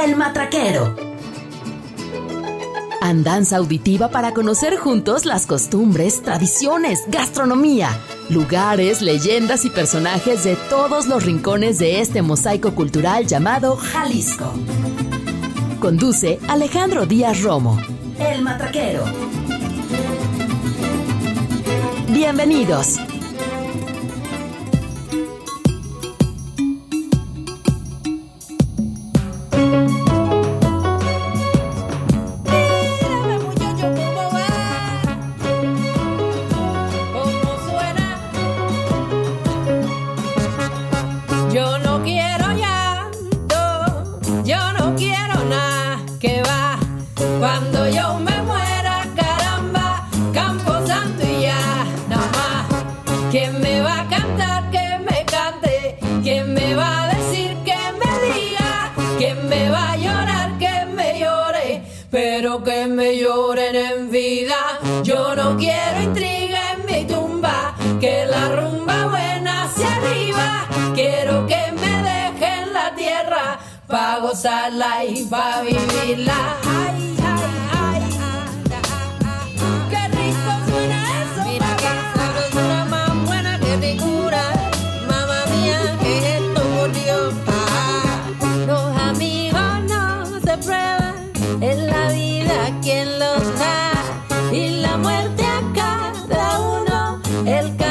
[0.00, 0.96] El Matraquero.
[3.02, 7.90] Andanza auditiva para conocer juntos las costumbres, tradiciones, gastronomía,
[8.30, 14.54] lugares, leyendas y personajes de todos los rincones de este mosaico cultural llamado Jalisco.
[15.78, 17.78] Conduce Alejandro Díaz Romo.
[18.18, 19.04] El Matraquero.
[22.08, 22.98] Bienvenidos.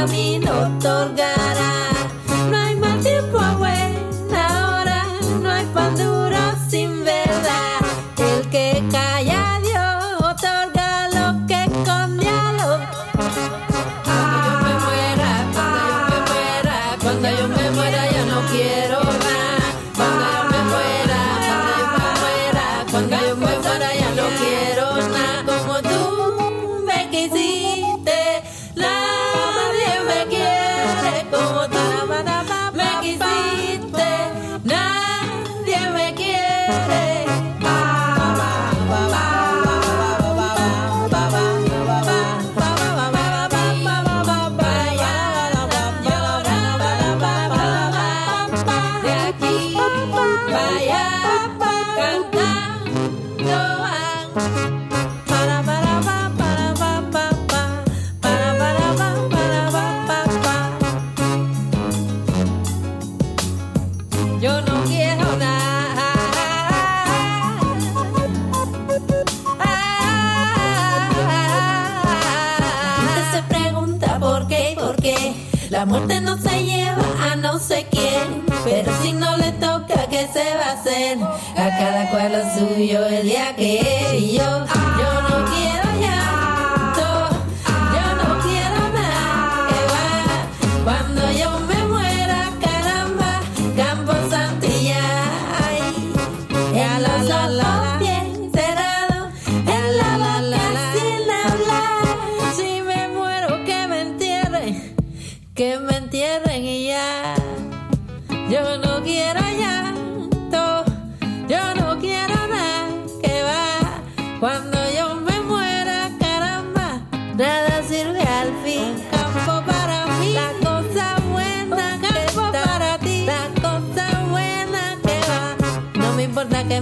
[0.01, 1.30] camino otorga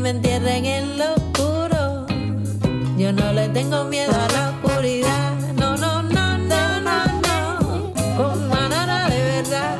[0.09, 2.07] entierren en lo oscuro.
[2.97, 5.33] Yo no le tengo miedo a la oscuridad.
[5.55, 7.93] No, no, no, no, no, no.
[8.17, 9.77] Con manana de verdad.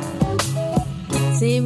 [1.38, 1.60] Si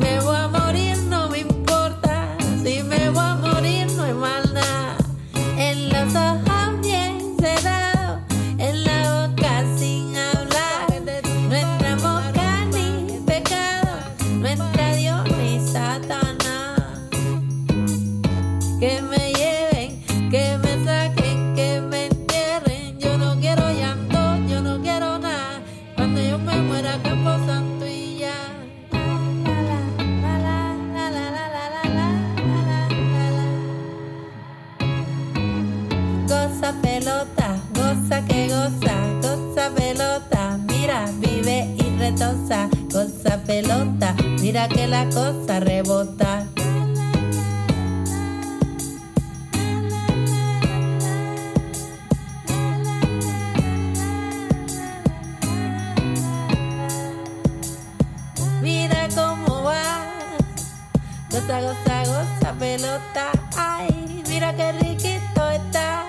[62.59, 63.33] Pelota.
[63.56, 66.06] Ay, mira qué riquito está.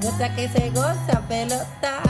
[0.00, 2.00] Goza que se goza, pelota.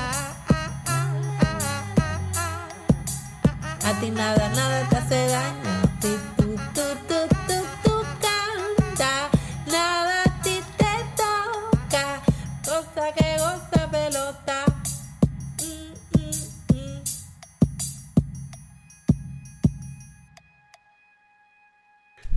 [3.84, 5.82] A ti nada, nada te hace daño.
[6.00, 9.28] Si tú, tú, tú, tú, tú canta,
[9.70, 12.20] nada a ti te toca.
[12.64, 14.64] Goza que goza, pelota.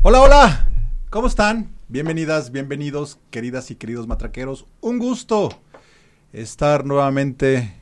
[0.01, 0.69] Hola, hola,
[1.09, 1.71] ¿cómo están?
[1.88, 4.65] Bienvenidas, bienvenidos, queridas y queridos matraqueros.
[4.79, 5.50] Un gusto
[6.33, 7.73] estar nuevamente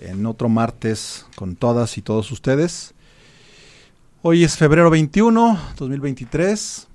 [0.00, 2.94] en otro martes con todas y todos ustedes.
[4.22, 6.86] Hoy es febrero 21, 2023.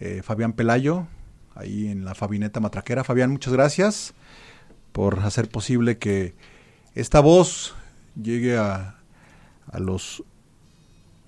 [0.00, 1.06] Eh, Fabián Pelayo,
[1.54, 3.04] ahí en la Fabineta Matraquera.
[3.04, 4.12] Fabián, muchas gracias
[4.92, 6.34] por hacer posible que
[6.94, 7.74] esta voz
[8.20, 8.98] llegue a,
[9.70, 10.22] a los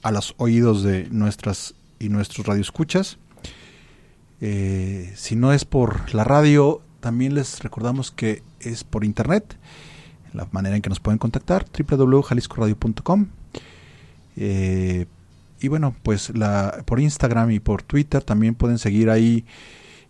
[0.02, 1.74] a los oídos de nuestras
[2.04, 3.18] y nuestros radioescuchas.
[4.40, 9.56] Eh, si no es por la radio, también les recordamos que es por internet,
[10.32, 13.26] la manera en que nos pueden contactar, www.jaliscoradio.com.
[14.36, 15.06] Eh,
[15.60, 19.46] y bueno, pues la, por Instagram y por Twitter también pueden seguir ahí,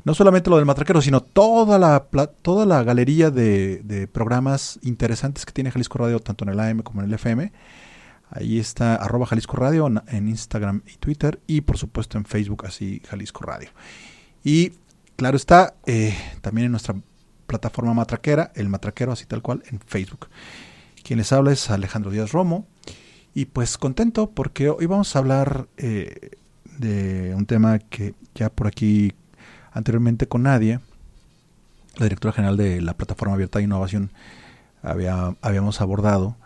[0.03, 2.07] no solamente lo del matraquero, sino toda la,
[2.43, 6.83] toda la galería de, de programas interesantes que tiene Jalisco Radio, tanto en el AM
[6.83, 7.53] como en el FM.
[8.35, 13.01] Ahí está arroba Jalisco Radio en- Instagram y Twitter y por supuesto en Facebook así
[13.09, 13.71] Jalisco Radio.
[14.43, 14.73] Y
[15.17, 16.97] claro está, eh, también en nuestra
[17.47, 20.27] plataforma matraquera, el matraquero así tal cual, en Facebook.
[21.05, 22.67] Quien les habla es Alejandro Díaz Romo
[23.35, 26.33] y pues contento porque hoy vamos a hablar eh,
[26.79, 29.13] de un tema que ya por aquí
[29.73, 30.81] anteriormente con Nadia,
[31.97, 34.11] la directora general de la plataforma abierta de innovación,
[34.83, 36.37] había, habíamos abordado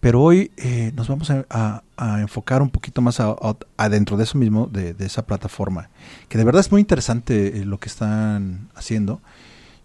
[0.00, 1.82] pero hoy eh, nos vamos a,
[2.20, 3.20] enfocar un poquito más
[3.76, 5.90] adentro de eso mismo, de, de esa plataforma,
[6.28, 9.20] que de verdad es muy interesante eh, lo que están haciendo.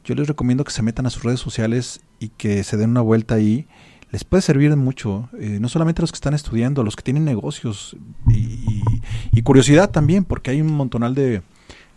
[0.04, 3.02] Yo les recomiendo que se metan a sus redes sociales y que se den una
[3.02, 3.68] vuelta ahí.
[4.12, 7.02] Les puede servir mucho, eh, no solamente a los que están estudiando, a los que
[7.04, 7.96] tienen negocios
[8.28, 8.84] y, y-
[9.32, 11.42] y curiosidad también, porque hay un montonal de,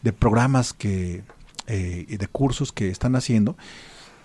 [0.03, 1.25] de programas que,
[1.67, 3.57] eh, y de cursos que están haciendo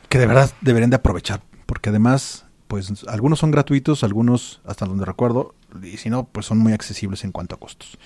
[0.07, 5.03] que de verdad deberían de aprovechar, porque además, pues algunos son gratuitos, algunos, hasta donde
[5.03, 7.97] recuerdo, y si no, pues son muy accesibles en cuanto a costos.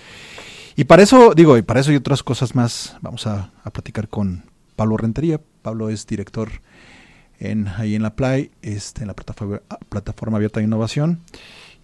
[0.74, 4.08] Y para eso, digo, y para eso y otras cosas más, vamos a, a platicar
[4.08, 4.42] con
[4.74, 5.40] Pablo Rentería.
[5.62, 6.50] Pablo es director
[7.38, 11.20] en, ahí en la Play, este, en la plataforma, plataforma abierta de innovación.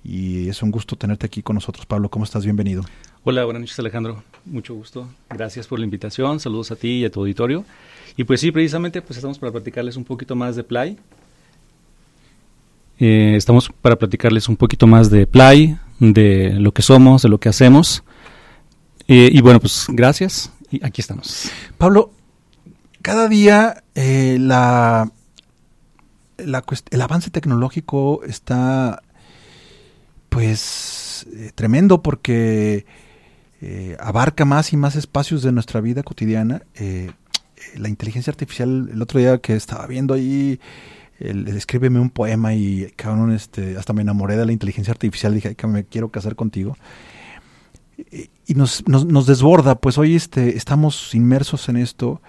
[0.02, 2.08] Y es un gusto tenerte aquí con nosotros, Pablo.
[2.08, 2.42] ¿Cómo estás?
[2.42, 2.82] Bienvenido.
[3.22, 5.08] Hola, buenas noches Alejandro, mucho gusto.
[5.30, 7.64] Gracias por la invitación, saludos a ti y a tu auditorio.
[8.16, 10.98] Y pues sí, precisamente pues estamos para platicarles un poquito más de Play.
[12.98, 17.38] Eh, estamos para platicarles un poquito más de Play, de lo que somos, de lo
[17.40, 18.04] que hacemos.
[19.08, 21.50] Eh, y bueno, pues gracias y aquí estamos.
[21.78, 22.12] Pablo,
[23.02, 25.10] cada día eh, la,
[26.38, 29.02] la el avance tecnológico está
[30.28, 32.86] pues tremendo porque
[34.00, 36.62] abarca más y más espacios de nuestra vida cotidiana.
[37.76, 40.58] La inteligencia artificial, el otro día que estaba viendo ahí,
[41.30, 45.34] el, el escríbeme un poema y cabrón, este, hasta me enamoré de la inteligencia artificial,
[45.34, 46.76] dije "Ay, que me quiero casar contigo.
[48.10, 52.20] Y- nos, nos, desborda, pues hoy este, estamos inmersos en esto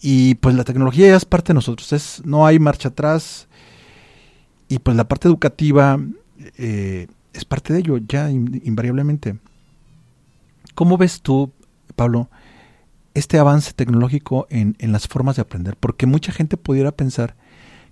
[0.00, 3.46] y pues la tecnología ya es parte de nosotros, es, no hay marcha atrás
[4.68, 6.00] y pues la parte educativa
[6.58, 9.36] eh, es parte de ello ya in- invariablemente.
[10.74, 11.52] ¿Cómo ves tú,
[11.94, 12.28] Pablo,
[13.14, 15.76] este avance tecnológico en, en las formas de aprender?
[15.78, 17.36] Porque mucha gente pudiera pensar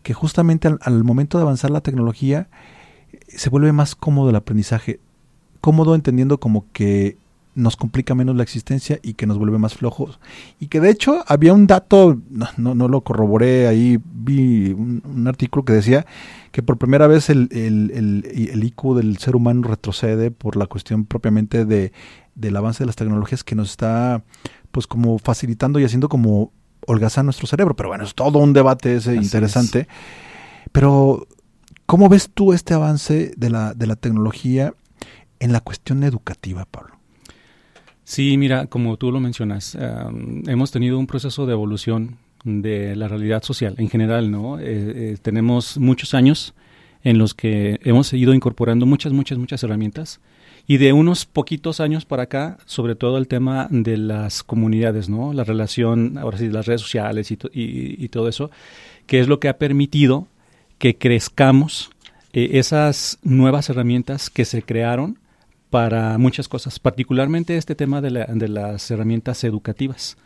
[0.04, 2.46] que justamente al, momento de avanzar la tecnología
[3.26, 5.00] se vuelve más cómodo el aprendizaje,
[5.60, 7.16] cómodo entendiendo como que
[7.56, 10.18] nos complica menos la existencia y que nos vuelve más flojos.
[10.60, 15.26] Y que de hecho había un dato, no, no, lo corroboré, ahí vi un, un
[15.28, 16.04] artículo que decía
[16.52, 20.66] que por primera vez el, el, el- el IQ del ser humano retrocede por la
[20.66, 21.92] cuestión propiamente de,
[22.34, 24.22] del avance de las tecnologías que nos está
[24.72, 26.50] pues como facilitando y haciendo como
[26.86, 27.74] holgazar nuestro cerebro.
[27.76, 29.88] Pero bueno, es todo un debate ese Así interesante.
[30.72, 31.26] Pero,
[31.86, 34.74] ¿cómo ves tú este avance de la, de la tecnología
[35.40, 36.96] en la cuestión educativa, Pablo?
[38.04, 43.08] Sí, mira, como tú lo mencionas, um, hemos tenido un proceso de evolución de la
[43.08, 44.58] realidad social en general, ¿no?
[44.58, 46.54] Eh, eh, tenemos muchos años
[47.02, 50.20] en los que hemos ido incorporando muchas, muchas, muchas herramientas
[50.66, 55.08] y de unos poquitos años para acá, sobre todo el tema de las comunidades.
[55.10, 58.50] La relación, ahora sí, las redes sociales y, to- y- y todo eso,
[59.06, 60.26] que es lo que ha permitido
[60.78, 61.90] que crezcamos
[62.32, 65.18] eh, esas nuevas herramientas que se crearon
[65.70, 70.16] para muchas cosas, particularmente este tema de, la- de las herramientas educativas.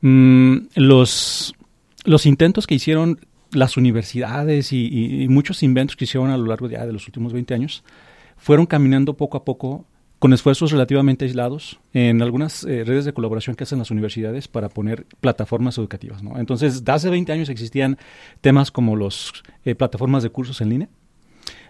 [0.00, 1.54] Mm, los,
[2.04, 3.20] los intentos que hicieron
[3.52, 7.82] las universidades y, muchos inventos que hicieron a lo largo de los últimos 20 años
[8.38, 9.84] fueron caminando poco a poco
[10.18, 14.68] con esfuerzos relativamente aislados en algunas eh, redes de colaboración que hacen las universidades para
[14.68, 16.22] poner plataformas educativas.
[16.22, 16.38] ¿no?
[16.38, 17.98] Entonces, de hace 20 años existían
[18.40, 19.32] temas como las
[19.76, 20.88] plataformas de cursos en línea,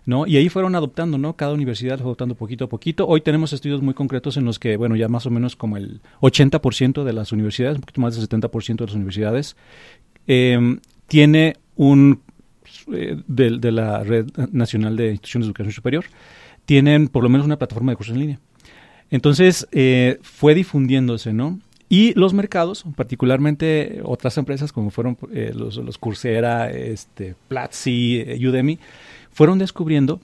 [0.09, 0.27] ¿no?
[0.27, 1.37] Y ahí fueron adoptando, ¿no?
[1.37, 3.07] Cada universidad fue adoptando poquito a poquito.
[3.07, 6.01] Hoy tenemos estudios muy concretos en los que, bueno, ya más o menos como el
[6.23, 9.57] 80% de las universidades, un poquito más del 70% de las universidades,
[10.27, 12.23] eh, tiene un,
[12.91, 16.05] eh, de, de la Red Nacional de Instituciones de Educación Superior,
[16.69, 18.41] tienen por lo menos una plataforma de cursos en línea.
[19.11, 21.59] Entonces, eh, fue difundiéndose, ¿no?
[21.89, 28.47] Y los mercados, particularmente otras empresas como fueron eh, los, los Coursera, este, Platzi, eh,
[28.47, 28.79] Udemy,
[29.33, 30.21] fueron descubriendo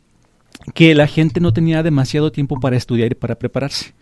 [0.75, 3.95] que la gente no tenía demasiado tiempo para estudiar y para prepararse.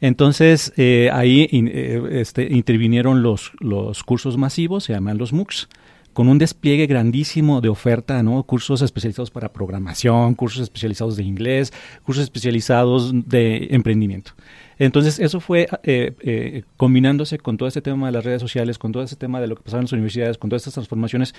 [0.00, 0.72] Entonces,
[1.12, 1.68] ahí in-
[2.12, 5.68] este, intervinieron los, los cursos masivos, se llaman los MOOCs,
[6.12, 8.42] con un despliegue grandísimo de oferta, ¿no?
[8.42, 11.72] Cursos especializados para programación, cursos especializados de inglés,
[12.04, 14.32] cursos especializados de emprendimiento.
[14.78, 18.92] Entonces, eso fue eh, eh, combinándose con todo este tema de las redes sociales, con
[18.92, 21.34] todo este tema de lo que pasaba en las universidades, con todas estas transformaciones.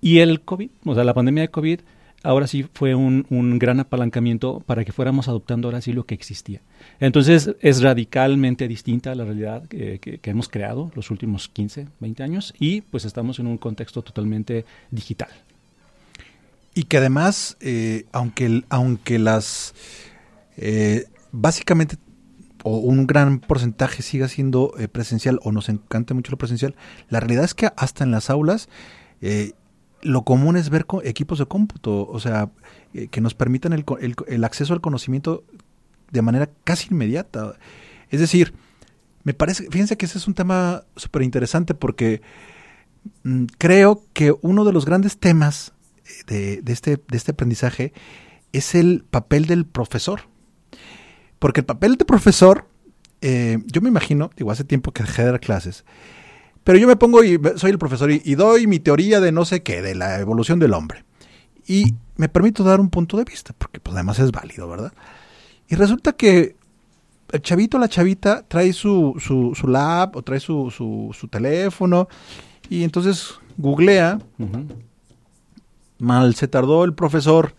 [0.00, 1.80] Y el COVID, o sea, la pandemia de COVID,
[2.22, 6.14] ahora sí fue un, un gran apalancamiento para que fuéramos adoptando ahora sí lo que
[6.14, 6.60] existía.
[7.00, 12.80] Entonces, es radicalmente distinta la realidad que, hemos creado los últimos 15, 20 años y
[12.80, 15.28] pues estamos en un contexto totalmente digital.
[16.74, 19.74] Y que además, eh, aunque, aunque las
[20.56, 21.96] eh, básicamente
[22.64, 26.74] o un gran porcentaje siga siendo eh, presencial o nos encante mucho lo presencial,
[27.08, 28.68] la realidad es que hasta en las aulas
[30.02, 32.50] lo común es ver co- equipos de cómputo, o sea,
[33.10, 35.42] que nos permitan el, el el acceso al conocimiento
[36.10, 37.56] de manera casi inmediata.
[38.10, 38.54] Es decir,
[39.24, 42.22] me parece, fíjense que ese es un tema súper interesante porque
[43.24, 45.72] mm, creo que uno de los grandes temas
[46.26, 47.92] de, este, de este aprendizaje
[48.52, 50.22] es el papel del profesor.
[51.38, 52.66] Porque el papel de profesor,
[53.20, 55.84] eh, yo me imagino, digo, hace tiempo que dejé de dar clases,
[56.64, 59.44] pero yo me pongo y soy el profesor y, y doy mi teoría de no
[59.44, 61.04] sé qué, de la evolución del hombre.
[61.66, 64.92] Y me permito dar un punto de vista, porque pues además es válido, ¿verdad?
[65.68, 66.56] Y resulta que
[67.30, 72.08] el chavito, la chavita, trae su, su, su lab o trae su, su, su teléfono
[72.70, 74.18] y entonces googlea.
[75.98, 77.54] Mal se tardó el profesor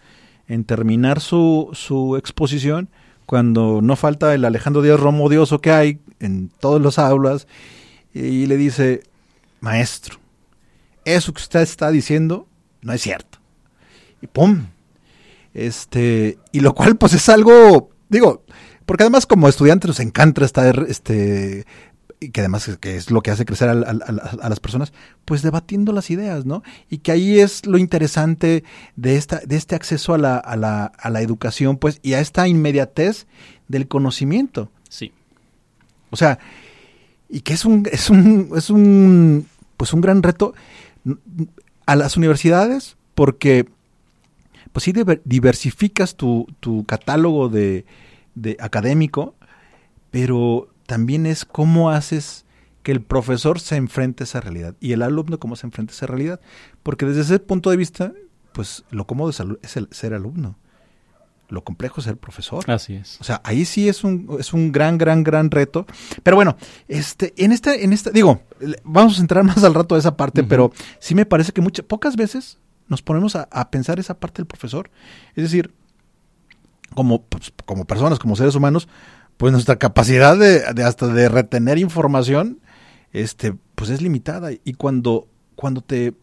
[0.47, 2.89] en terminar su, su exposición
[3.25, 7.47] cuando no falta el Alejandro Díaz Romo odioso que hay en todas las aulas
[8.11, 9.03] y le dice,
[9.59, 10.17] maestro,
[11.05, 12.47] eso que usted está diciendo
[12.81, 13.37] no es cierto.
[14.21, 14.65] Y pum.
[15.53, 18.43] Este, y lo cual pues es algo, digo,
[18.85, 21.65] porque además como estudiantes nos encanta estar este
[22.19, 24.91] y que además que es lo que hace crecer a, las personas,
[25.23, 26.63] pues debatiendo las ideas, ¿no?
[26.89, 28.65] Y que ahí es lo interesante
[28.97, 32.19] de, esta, de este acceso a la, a, la, a la educación, pues, y a
[32.19, 33.25] esta inmediatez
[33.69, 34.69] del conocimiento.
[34.89, 35.13] Sí.
[36.09, 36.39] O sea,
[37.29, 39.47] y que es un, es un, es un,
[39.77, 40.53] pues un gran reto
[41.85, 43.69] a las universidades, porque
[44.71, 47.85] pues sí diver- diversificas tu, tu catálogo de,
[48.35, 49.35] de académico,
[50.11, 52.45] pero también es cómo haces
[52.83, 55.95] que el profesor se enfrente a esa realidad y el alumno cómo se enfrenta a
[55.95, 56.39] esa realidad.
[56.83, 58.13] Porque desde ese punto de vista,
[58.53, 60.57] pues lo cómodo es, el, ser alumno.
[61.49, 62.69] Lo complejo es ser profesor.
[62.69, 63.19] Así es.
[63.19, 65.87] O sea, ahí sí es un, es un gran, gran, gran reto.
[66.21, 66.55] Pero bueno,
[66.87, 68.41] este, en esta, en esta, digo,
[68.83, 71.85] vamos a entrar más al rato a esa parte, pero sí me parece que muchas,
[71.85, 74.91] pocas veces nos ponemos a, pensar esa parte del profesor.
[75.35, 75.73] Es decir,
[76.93, 78.87] como, pues, como personas, como seres humanos,
[79.37, 82.59] pues nuestra capacidad de, de hasta de retener información,
[83.13, 84.49] este, pues es limitada.
[84.51, 86.13] Y cuando, cuando te,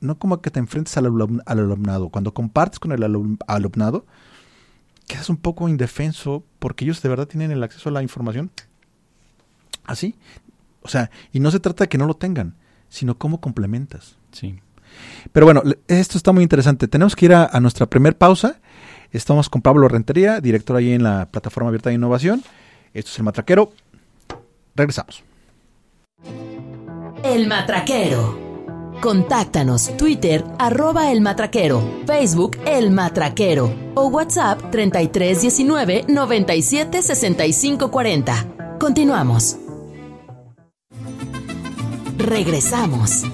[0.00, 4.06] no como que te enfrentes al, alum- al alumnado, cuando compartes con el alum- alumnado,
[5.06, 8.50] quedas un poco indefenso porque ellos de verdad tienen el acceso a la información.
[9.84, 10.16] Así.
[10.82, 12.56] O sea, y no se trata de que no lo tengan,
[12.88, 14.16] sino cómo complementas.
[14.32, 14.60] Sí.
[15.32, 16.88] Pero bueno, esto está muy interesante.
[16.88, 18.60] Tenemos que ir a, a nuestra primer pausa.
[19.12, 22.42] Estamos con Pablo Rentería, director ahí en la plataforma abierta de innovación.
[22.94, 23.72] Esto es el Matraquero.
[24.74, 25.22] Regresamos.
[27.22, 28.50] El Matraquero.
[29.00, 38.46] Contáctanos Twitter arroba El Matraquero, Facebook El Matraquero o WhatsApp 3319 97 65 40.
[38.78, 39.56] Continuamos.
[42.18, 43.24] Regresamos.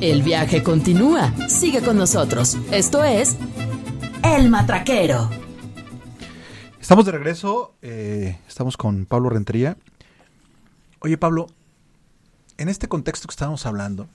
[0.00, 1.32] El viaje continúa.
[1.48, 2.56] Sigue con nosotros.
[2.70, 3.36] Esto es
[4.22, 5.28] El Matraquero.
[6.80, 9.76] Estamos de regreso, eh, estamos con Pablo Rentería.
[11.00, 11.48] Oye, Pablo,
[12.58, 14.08] en este contexto que estábamos hablando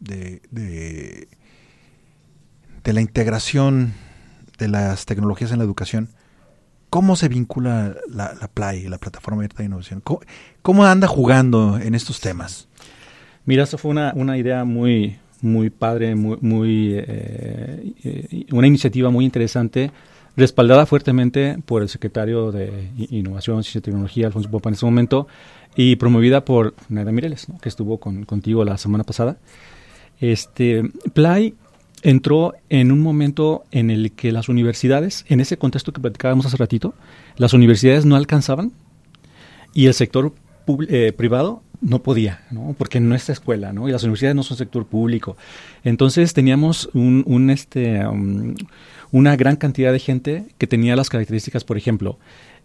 [0.00, 1.28] de, de,
[2.92, 3.94] la integración
[4.58, 6.10] de las tecnologías en la educación,
[6.90, 10.02] ¿cómo se vincula la, la PLAY, la Plataforma Abierta de Innovación?
[10.60, 12.68] ¿Cómo, anda jugando en estos temas?
[13.44, 19.24] Mira, eso fue una, una idea muy, muy padre, muy, eh, eh, una iniciativa muy
[19.24, 19.90] interesante
[20.36, 25.26] respaldada fuertemente por el secretario de Innovación, Ciencia y Tecnología, Alfonso Popa, en ese momento,
[25.76, 29.36] y promovida por Naida Mireles, que estuvo con, contigo la semana pasada.
[30.20, 31.54] Este, Play
[32.02, 36.56] entró en un momento en el que las universidades, en ese contexto que platicábamos hace
[36.56, 36.94] ratito,
[37.36, 38.72] las universidades no alcanzaban
[39.74, 40.32] y el sector
[40.88, 42.74] eh, privado no podía, ¿no?
[42.78, 43.88] porque no es escuela, ¿no?
[43.88, 45.36] y las universidades no son sector público.
[45.82, 48.54] Entonces teníamos un, este, um,
[49.10, 52.18] una gran cantidad de gente que tenía las características, por ejemplo,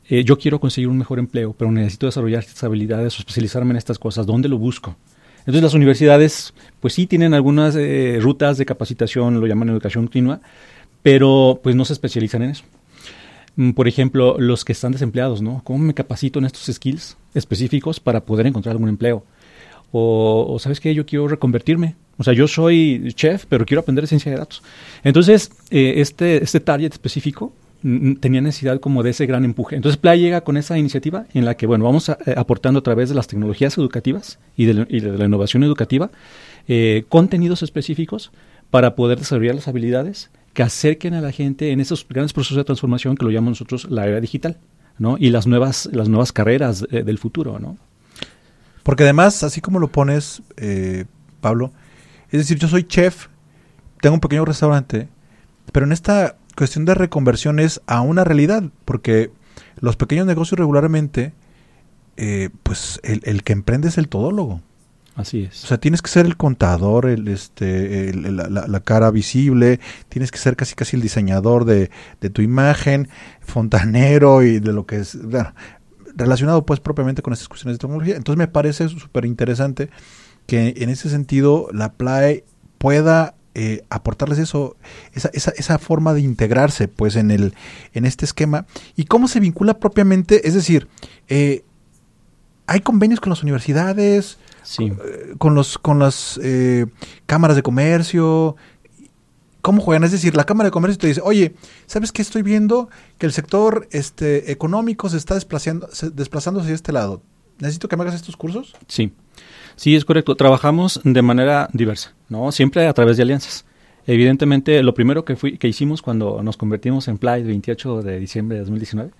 [0.09, 3.77] eh, yo quiero conseguir un mejor empleo, pero necesito desarrollar estas habilidades o especializarme en
[3.77, 4.25] estas cosas.
[4.25, 4.95] ¿Dónde lo busco?
[5.39, 10.41] Entonces las universidades, pues sí tienen algunas eh, rutas de capacitación, lo llaman educación continua,
[11.01, 12.63] pero pues no se especializan en eso.
[13.57, 15.61] Mm, por ejemplo, los que están desempleados, ¿no?
[15.63, 19.25] ¿Cómo me capacito en estos skills específicos para poder encontrar algún empleo?
[19.91, 20.93] O, ¿sabes qué?
[20.93, 21.95] Yo quiero reconvertirme.
[22.17, 24.61] O sea, yo soy chef, pero quiero aprender ciencia de datos.
[25.03, 29.75] Entonces, eh, este, este target específico mm, mm, tenía necesidad como de ese gran empuje.
[29.75, 33.09] Entonces Play llega con esa iniciativa en la que, bueno, vamos eh, aportando a través
[33.09, 34.73] de las tecnologías educativas y de,
[35.17, 36.11] la innovación educativa
[36.67, 38.31] eh, contenidos específicos
[38.69, 42.63] para poder desarrollar las habilidades que acerquen a la gente en esos grandes procesos de
[42.63, 44.57] transformación que lo llamamos nosotros la era digital,
[44.97, 45.15] ¿no?
[45.19, 47.77] Y las nuevas, las nuevas carreras del futuro, ¿no?
[48.81, 51.05] Porque además, así como lo pones, eh,
[51.41, 51.73] Pablo,
[52.31, 53.27] es decir, yo soy chef,
[54.01, 55.07] tengo un pequeño restaurante,
[55.71, 59.29] pero en esta cuestión de reconversión es a una realidad, porque
[59.79, 61.33] los pequeños negocios regularmente,
[62.15, 64.63] eh, pues el, que emprende es el todólogo.
[65.17, 65.63] Así es.
[65.63, 70.55] O sea, tienes que ser el contador, el, este, la, cara visible, tienes que ser
[70.55, 71.89] casi casi el diseñador de,
[72.21, 73.09] de tu imagen,
[73.41, 75.17] fontanero y de lo que es
[76.15, 78.15] relacionado pues propiamente con estas cuestiones de tecnología.
[78.15, 79.89] Entonces me parece súper interesante
[80.45, 82.45] que en ese sentido la PLAE
[82.77, 84.77] pueda eh, aportarles eso,
[85.13, 87.55] esa, esa, esa, forma de integrarse pues en el,
[87.93, 88.67] en este esquema.
[88.95, 90.47] ¿Y cómo se vincula propiamente?
[90.47, 90.87] Es decir,
[91.27, 91.63] eh,
[92.67, 94.37] hay convenios con las universidades,
[94.79, 96.39] eh, con, los, con las
[97.25, 98.55] cámaras de comercio,
[99.67, 100.05] cómo juegan.
[100.05, 101.53] Es decir, la Cámara de Comercio te dice, oye,
[101.87, 102.89] ¿sabes qué estoy viendo?
[103.17, 107.21] Que el sector este, económico se está desplazando, desplazando hacia este lado.
[107.59, 108.75] ¿Necesito que me hagas estos cursos?
[108.87, 109.11] Sí,
[109.75, 110.35] sí, es correcto.
[110.35, 112.49] Trabajamos de manera diversa, ¿no?
[112.53, 113.65] Siempre a través de alianzas.
[114.05, 118.19] Evidentemente, lo primero que, fui, que hicimos cuando nos convertimos en Play el 28 de
[118.19, 119.11] diciembre de 2019,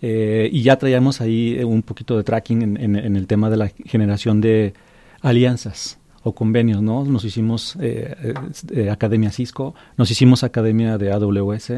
[0.00, 4.40] eh, y ya traíamos ahí un poquito de tracking en el tema de la generación
[4.40, 4.72] de
[5.22, 7.04] alianzas o convenios, ¿no?
[7.04, 8.34] Nos hicimos eh,
[8.72, 11.72] eh, Academia Cisco, nos hicimos Academia de AWS,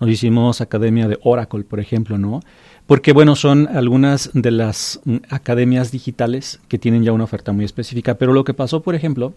[0.00, 2.40] nos hicimos Academia de Oracle, por ejemplo, ¿no?
[2.86, 7.64] Porque, bueno, son algunas de las mm, academias digitales que tienen ya una oferta muy
[7.64, 8.16] específica.
[8.16, 9.32] Pero lo que pasó, por ejemplo,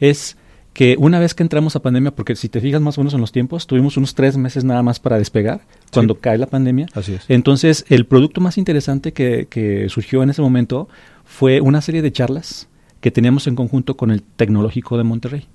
[0.00, 0.36] es
[0.72, 3.20] que una vez que entramos a pandemia, porque si te fijas más o menos en
[3.20, 5.60] los tiempos, tuvimos unos tres meses nada más para despegar
[5.92, 6.86] cuando cae la pandemia.
[6.94, 7.24] Así es.
[7.28, 10.88] Entonces, el producto más interesante que, que surgió en ese momento
[11.24, 12.68] fue una serie de charlas
[13.00, 15.46] que teníamos en conjunto con el Tecnológico de Monterrey.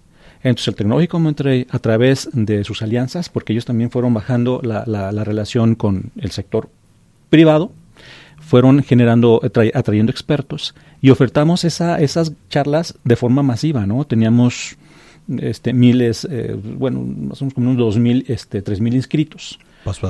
[0.43, 4.61] Entonces el Tecnológico de Monterrey, a través de sus alianzas, porque ellos también fueron bajando
[4.63, 6.69] la, la, relación con el sector
[7.29, 7.71] privado,
[8.39, 9.41] fueron generando,
[9.73, 14.05] atrayendo expertos y ofertamos esa, esas charlas de forma masiva, ¿no?
[14.05, 14.77] Teníamos
[15.39, 18.93] este, miles, eh, bueno, menos como unos dos mil, este, tres mil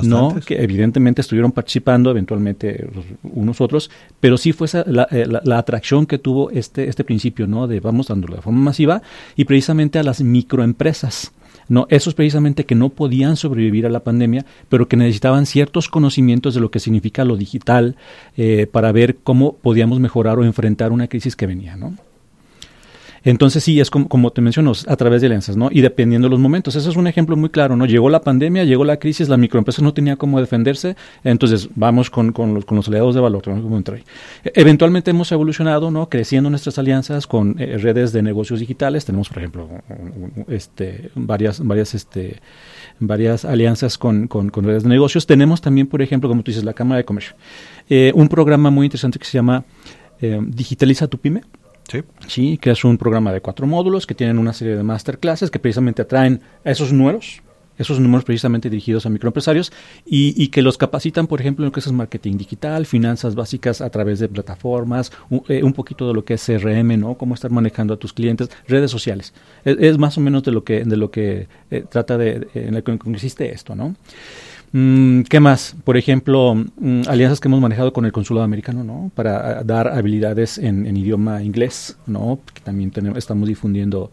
[0.02, 0.34] ¿no?
[0.44, 2.88] Que evidentemente estuvieron participando, eventualmente
[3.22, 7.46] unos otros, pero sí fue esa la, eh, la, atracción que tuvo este, este principio,
[7.46, 7.66] ¿no?
[7.66, 9.02] De vamos dándolo de forma masiva
[9.36, 11.32] y precisamente a las microempresas.
[11.68, 16.54] No, esos precisamente que no podían sobrevivir a la pandemia, pero que necesitaban ciertos conocimientos
[16.54, 17.96] de lo que significa lo digital
[18.36, 21.96] eh, para ver cómo podíamos mejorar o enfrentar una crisis que venía, ¿no?
[23.26, 25.68] Entonces sí, es como, te menciono, a través de alianzas, ¿no?
[25.72, 26.76] Y dependiendo de los momentos.
[26.76, 27.84] Ese es un ejemplo muy claro, ¿no?
[27.84, 32.32] Llegó la pandemia, llegó la crisis, la microempresa no tenía cómo defenderse, entonces vamos con,
[32.54, 33.82] los, aliados de valor, como
[34.44, 36.08] Eventualmente hemos evolucionado, ¿no?
[36.08, 39.04] Creciendo nuestras alianzas con eh, redes de negocios digitales.
[39.04, 39.68] Tenemos, por ejemplo,
[40.46, 42.40] este, varias, varias, este,
[43.00, 45.26] varias alianzas con, con, redes de negocios.
[45.26, 47.34] Tenemos también, por ejemplo, como tú dices, la Cámara de Comercio.
[47.88, 49.64] Eh, un programa muy interesante que se llama
[50.20, 51.42] eh, Digitaliza tu Pyme
[51.88, 52.02] Sí.
[52.26, 52.58] sí.
[52.58, 56.02] que es un programa de cuatro módulos que tienen una serie de masterclasses que precisamente
[56.02, 57.42] atraen a esos nuevos
[57.78, 59.72] esos números precisamente dirigidos a microempresarios
[60.04, 63.90] y, que los capacitan, por ejemplo, en lo que es marketing digital, finanzas básicas a
[63.90, 67.16] través de plataformas, un, eh, poquito de lo que es CRM, ¿no?
[67.16, 69.34] Cómo estar manejando a tus clientes, redes sociales.
[69.64, 72.84] Es, más o menos de lo que, de lo que eh, trata de, en lo
[72.84, 73.94] que consiste esto, ¿no?
[74.72, 75.76] Mm, ¿Qué más?
[75.84, 79.10] Por ejemplo, mm, alianzas que hemos manejado con el consulado americano, ¿no?
[79.14, 82.40] Para dar habilidades en, en idioma inglés, ¿no?
[82.52, 84.10] Que también tenemos, estamos difundiendo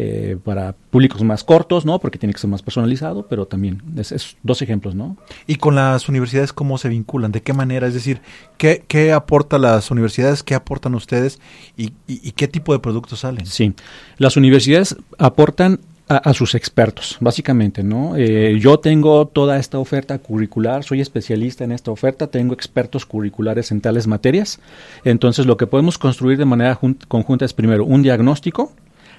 [0.00, 1.98] eh, para públicos más cortos, ¿no?
[1.98, 5.16] Porque tiene que ser más personalizado, pero también es, dos ejemplos, ¿no?
[5.48, 7.32] ¿Y con las universidades cómo se vinculan?
[7.32, 7.88] ¿De qué manera?
[7.88, 8.20] Es decir,
[8.58, 10.44] ¿qué, qué aportan las universidades?
[10.44, 11.40] ¿Qué aportan ustedes?
[11.76, 11.90] ¿Y,
[12.30, 13.44] qué tipo de productos salen?
[13.46, 13.74] Sí,
[14.18, 18.16] las universidades aportan a, sus expertos, básicamente, ¿no?
[18.16, 23.70] Eh, yo tengo toda esta oferta curricular, soy especialista en esta oferta, tengo expertos curriculares
[23.72, 24.58] en tales materias,
[25.04, 28.72] entonces lo que podemos construir de manera conjunta es primero un diagnóstico,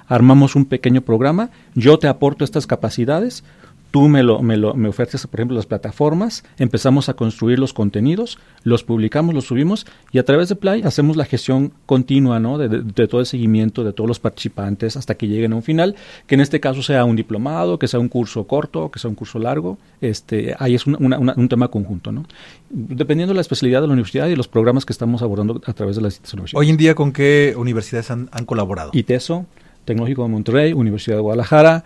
[0.08, 3.44] armamos un pequeño programa, yo te aporto estas capacidades,
[3.92, 7.74] tú me lo, me lo me ofreces, por ejemplo, las plataformas, empezamos a construir los
[7.74, 12.58] contenidos, los publicamos, los subimos y a través de Play hacemos la gestión continua, ¿no?
[12.58, 15.96] De, todo el seguimiento de todos los participantes hasta que lleguen a un final,
[16.28, 19.16] que en este caso sea un diplomado, que sea un curso corto, que sea un
[19.16, 22.26] curso largo, este, ahí es un tema conjunto, ¿no?
[22.70, 25.96] Dependiendo de la especialidad de la universidad y los programas que estamos abordando a través
[25.96, 26.54] de las instituciones.
[26.54, 28.92] Hoy en día, ¿con qué universidades han, han colaborado?
[28.94, 29.46] ITESO,
[29.86, 31.84] Tecnológico de Monterrey, Universidad de Guadalajara,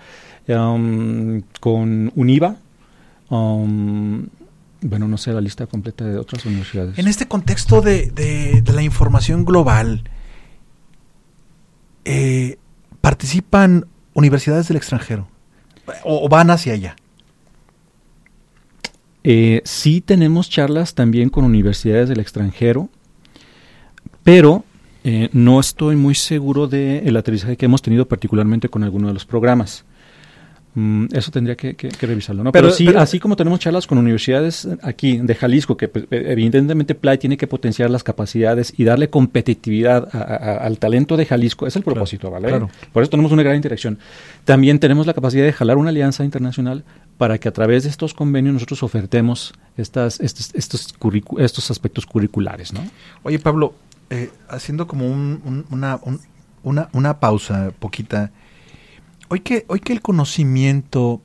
[0.48, 2.58] um, con UNIVA,
[3.30, 4.28] um,
[4.82, 6.98] bueno, no sé la lista completa de otras universidades.
[6.98, 10.04] En este contexto de, la información global,
[12.06, 12.58] eh,
[13.02, 15.28] ¿participan universidades del extranjero
[16.04, 16.96] o, van hacia allá?
[19.24, 22.90] Eh, sí tenemos charlas también con universidades del extranjero,
[24.24, 24.66] pero
[25.06, 29.14] eh, no estoy muy seguro del el aterrizaje que hemos tenido particularmente con alguno de
[29.14, 29.86] los programas.
[30.76, 32.52] Mm, eso tendría que, revisarlo, ¿no?
[32.52, 36.96] Pero, sí, así como tenemos charlas con universidades aquí de Jalisco, que pues, e, evidentemente
[36.96, 41.84] Play tiene que potenciar las capacidades y darle competitividad al talento de Jalisco, es el
[41.84, 42.68] propósito, ¿vale?
[42.92, 44.00] Por eso tenemos una gran interacción.
[44.46, 46.84] También tenemos la capacidad de jalar una alianza internacional
[47.18, 50.96] para que a través de estos convenios nosotros ofertemos estas, estos, estos,
[51.38, 52.82] estos aspectos curriculares, ¿no?
[53.22, 53.76] Oye, Pablo,
[54.10, 56.00] eh, haciendo como una,
[56.64, 58.32] una, una, pausa poquita,
[59.34, 61.20] hoy que, hoy que el conocimiento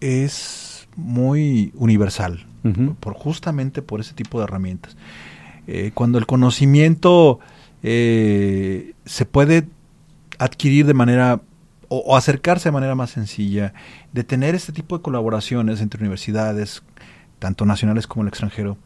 [0.00, 2.46] es muy universal,
[3.00, 4.96] por, justamente por ese tipo de herramientas.
[5.66, 7.38] Eh, cuando el conocimiento
[7.82, 9.68] eh, se puede
[10.38, 11.42] adquirir de manera
[11.88, 13.74] o, acercarse de manera más sencilla,
[14.14, 16.82] de tener este tipo de colaboraciones entre universidades,
[17.38, 18.78] tanto nacionales como el extranjero,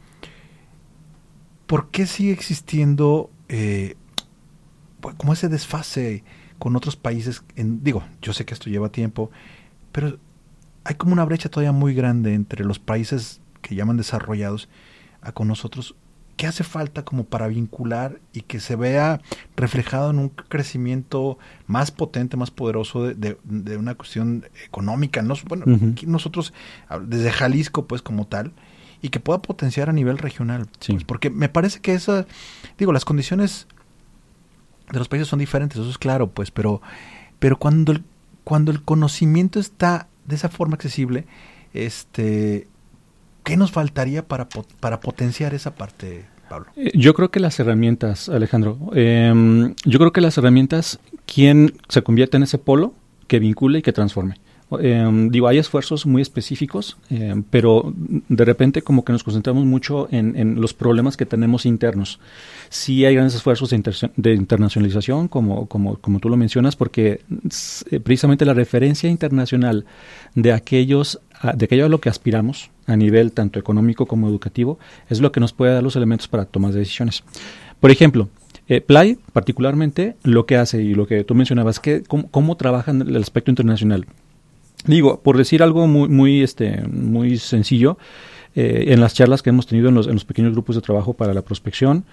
[1.68, 3.94] ¿por qué sigue existiendo eh,
[5.16, 6.24] como ese desfase
[6.58, 7.42] con otros países?
[7.56, 9.30] En, digo, yo sé que esto lleva tiempo,
[9.92, 10.18] pero
[10.84, 14.68] hay como una brecha todavía muy grande entre los países que llaman desarrollados
[15.20, 15.96] a con nosotros.
[16.36, 19.22] ¿Qué hace falta como para vincular y que se vea
[19.56, 23.38] reflejado en un crecimiento más potente, más poderoso de,
[23.78, 25.24] una cuestión económica?
[25.48, 25.64] bueno,
[26.06, 26.52] nosotros,
[27.06, 28.52] desde Jalisco, pues como tal,
[29.00, 30.68] y que pueda potenciar a nivel regional.
[30.86, 32.26] Pues, porque me parece que esa,
[32.78, 33.66] digo, las condiciones
[34.90, 36.80] de los países son diferentes, eso es claro, pues, pero,
[37.38, 38.02] pero cuando, el,
[38.44, 41.26] cuando el conocimiento está de esa forma accesible,
[41.74, 42.66] este,
[43.44, 44.48] ¿qué nos faltaría para,
[44.80, 46.26] para potenciar esa parte?
[46.48, 46.66] Pablo?
[46.76, 52.02] Eh, yo creo que las herramientas, Alejandro, em, yo creo que las herramientas, ¿quién se
[52.02, 52.94] convierte en ese polo
[53.26, 54.36] que vincule y que transforme?
[54.80, 60.08] Em, digo, hay esfuerzos muy específicos, em, pero de repente como que nos concentramos mucho
[60.10, 62.18] en, los problemas que tenemos internos.
[62.68, 67.20] Sí hay grandes esfuerzos de, internacionalización, como, como, como, tú lo mencionas, porque
[67.90, 69.84] eh, precisamente la referencia internacional
[70.34, 71.20] de aquellos
[71.54, 74.78] de aquello a lo que aspiramos a nivel tanto económico como educativo
[75.10, 77.24] es lo que nos puede dar los elementos para tomar decisiones.
[77.78, 78.30] Por ejemplo,
[78.68, 83.16] eh, Play, particularmente, lo que hace y lo que tú mencionabas, cómo, cómo trabajan el
[83.16, 84.06] aspecto internacional.
[84.84, 87.98] Digo, por decir algo muy, muy, este, muy sencillo,
[88.56, 91.12] eh, en las charlas que hemos tenido en los, en los pequeños grupos de trabajo
[91.12, 92.06] para la prospección,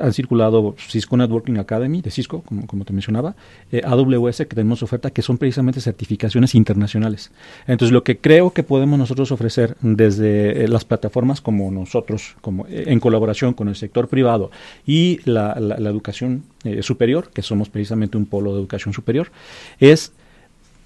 [0.00, 3.36] han circulado Cisco Networking Academy de Cisco, como, te mencionaba,
[3.70, 7.30] eh, AWS, que tenemos oferta, que son precisamente certificaciones internacionales.
[7.66, 12.66] Entonces, lo que creo que podemos nosotros ofrecer desde eh, las plataformas como nosotros, como
[12.68, 14.50] en colaboración con el sector privado
[14.86, 16.44] y la, la, educación
[16.80, 19.30] superior, que somos precisamente un polo de educación superior,
[19.78, 20.12] es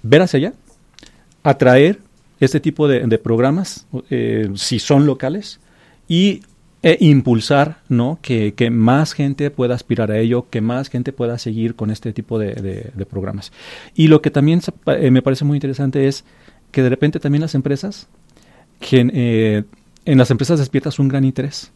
[0.01, 0.53] ver hacia allá,
[1.47, 1.99] atraer
[2.41, 5.59] este tipo de, programas, eh, si son locales,
[6.07, 6.41] y
[6.83, 8.19] e impulsar ¿no?
[8.21, 12.37] Que, más gente pueda aspirar a ello, que más gente pueda seguir con este tipo
[12.37, 13.51] de, programas.
[13.95, 16.25] Y lo que también eh, me parece muy interesante es
[16.71, 18.07] que de repente también las empresas,
[18.79, 19.63] que, eh,
[20.05, 21.71] en las empresas despiertas un gran interés,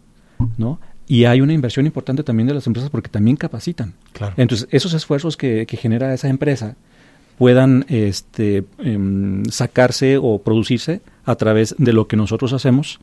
[0.57, 0.79] ¿no?
[1.07, 3.93] Y hay una inversión importante también de las empresas porque también capacitan.
[4.13, 4.33] Claro.
[4.37, 6.75] Entonces, esos esfuerzos que, que genera esa empresa
[7.37, 12.99] puedan este, em, sacarse o producirse a través de lo que nosotros hacemos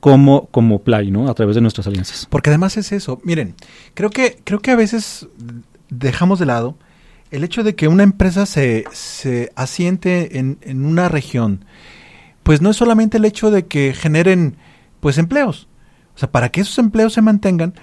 [0.00, 1.28] como, como Play, ¿no?
[1.28, 2.26] A través de nuestras alianzas.
[2.30, 3.20] Porque además es eso.
[3.24, 3.54] Miren,
[3.94, 5.26] creo que, creo que a veces
[5.88, 6.76] dejamos de lado
[7.30, 11.64] el hecho de que una empresa se, se asiente en, en una región.
[12.42, 14.56] Pues no es solamente el hecho de que generen
[15.00, 15.68] pues empleos.
[16.14, 17.74] O sea, para que esos empleos se mantengan,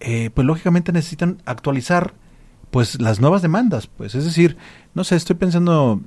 [0.00, 2.14] eh, pues lógicamente necesitan actualizar
[2.76, 3.86] pues las nuevas demandas.
[3.86, 4.58] Pues es decir,
[4.92, 5.98] no sé, estoy pensando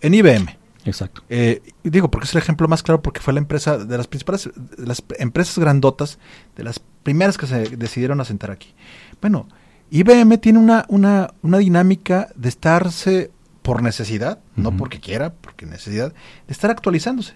[0.00, 0.56] en IBM.
[0.84, 1.24] Exacto.
[1.28, 4.48] Eh, digo, porque es el ejemplo más claro, porque fue la empresa de las principales,
[4.54, 6.20] de las empresas grandotas,
[6.54, 8.74] de las primeras que se decidieron asentar aquí.
[9.20, 9.48] Bueno,
[9.90, 13.32] IBM tiene una, una, una dinámica de estarse
[13.62, 17.34] por necesidad, no porque quiera, porque necesidad, de estar actualizándose.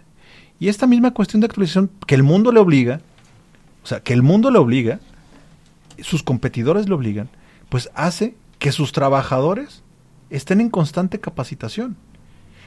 [0.60, 3.00] Y esta misma cuestión de actualización que el mundo le obliga,
[3.82, 5.00] o sea, que el mundo le obliga,
[6.00, 7.28] sus competidores le obligan,
[7.68, 9.82] pues hace que sus trabajadores
[10.30, 11.96] estén en constante capacitación.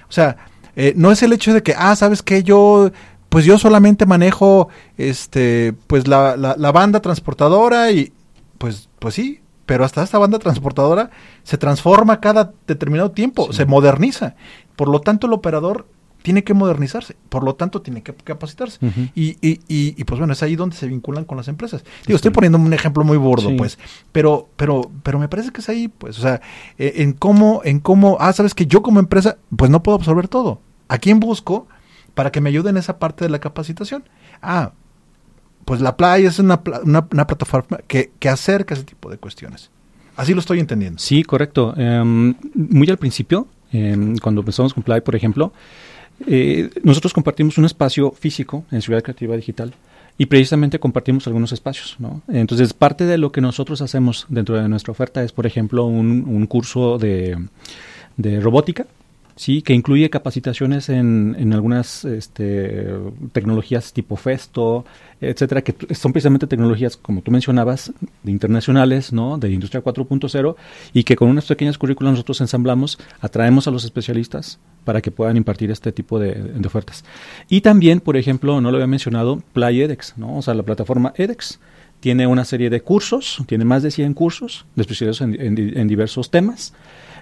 [0.10, 0.36] O sea,
[0.76, 2.92] eh, no es el hecho de que, ah, sabes que yo,
[3.30, 8.12] pues yo solamente manejo, este, pues la, la, la banda transportadora y,
[8.58, 11.12] pues, pues sí, pero hasta esta banda transportadora
[11.44, 13.54] se transforma cada determinado tiempo, Sí.
[13.60, 14.36] se moderniza.
[14.76, 15.88] Por lo tanto, el operador
[16.26, 18.80] tiene que modernizarse, por lo tanto, tiene que capacitarse.
[19.14, 21.84] Y, y, y, y, pues bueno, es ahí donde se vinculan con las empresas.
[22.08, 23.56] Digo, estoy poniendo un ejemplo muy burdo, Sí.
[23.56, 23.78] pues,
[24.12, 26.42] pero, pero, pero me parece que es ahí, pues, o sea,
[26.80, 30.28] eh, en cómo, en cómo, ah, sabes que yo como empresa, pues no puedo absorber
[30.28, 30.60] todo.
[30.88, 31.68] ¿A quién busco
[32.16, 34.04] para que me ayude en esa parte de la capacitación?
[34.42, 34.72] Ah,
[35.64, 39.70] pues la playa es una, una plataforma que, que acerca ese tipo de cuestiones.
[40.18, 40.98] Así lo estoy entendiendo.
[41.00, 41.74] Sí, correcto.
[41.78, 45.52] Em, muy al principio, em, cuando empezamos con Play, por ejemplo,
[46.28, 49.74] eh, nosotros compartimos un espacio físico en Ciudad Creativa Digital
[50.18, 51.96] y precisamente compartimos algunos espacios.
[52.00, 52.22] ¿no?
[52.28, 56.48] Entonces, parte de lo que nosotros hacemos dentro de nuestra oferta es, por ejemplo, un,
[56.48, 57.38] curso de
[58.40, 58.86] robótica.
[59.38, 62.88] Sí, que incluye capacitaciones en, en algunas este,
[63.34, 64.86] tecnologías tipo Festo,
[65.20, 67.92] etcétera, que son precisamente tecnologías, como tú mencionabas,
[68.24, 69.38] de internacionales, ¿no?
[69.38, 70.56] De industria 4.0,
[70.94, 75.36] y que con unas pequeñas currículas nosotros ensamblamos, atraemos a los especialistas para que puedan
[75.36, 77.04] impartir este tipo de, de ofertas.
[77.50, 80.38] Y también, por ejemplo, no lo había mencionado, Play edX, ¿no?
[80.38, 81.60] O sea, la plataforma edX
[82.00, 85.88] tiene una serie de cursos, tiene más de 100 cursos de especialistas en, en- en
[85.90, 86.74] diversos temas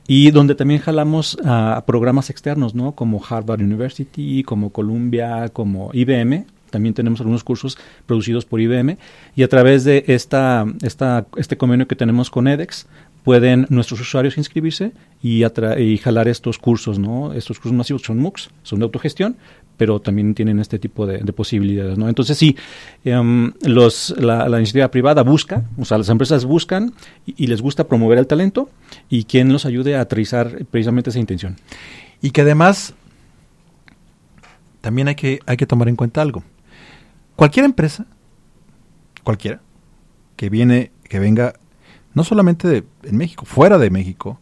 [0.07, 2.93] y donde también jalamos a programas externos, ¿no?
[2.93, 6.45] Como Harvard University, como Columbia, como IBM.
[6.69, 8.97] También tenemos algunos cursos producidos por IBM
[9.35, 12.87] y a través de esta, esta, este convenio que tenemos con edX
[13.23, 17.31] pueden nuestros usuarios inscribirse y, y jalar estos cursos, ¿no?
[17.33, 19.37] Estos cursos masivos son MOOCs, son de autogestión,
[19.83, 22.07] pero también tienen este tipo de, de posibilidades, ¿no?
[22.07, 22.55] Entonces sí,
[23.03, 26.93] em, los, la, iniciativa privada busca, o sea, las empresas buscan
[27.25, 28.69] y, les gusta promover el talento
[29.09, 31.57] y quien los ayude a aterrizar precisamente esa intención.
[32.21, 32.93] Y que además
[34.79, 36.45] también hay que, hay que tomar en cuenta algo.
[37.35, 38.05] Cualquier empresa,
[39.25, 39.59] cualquiera,
[40.37, 41.55] que viene, que venga,
[42.13, 44.39] no solamente en México, fuera de México,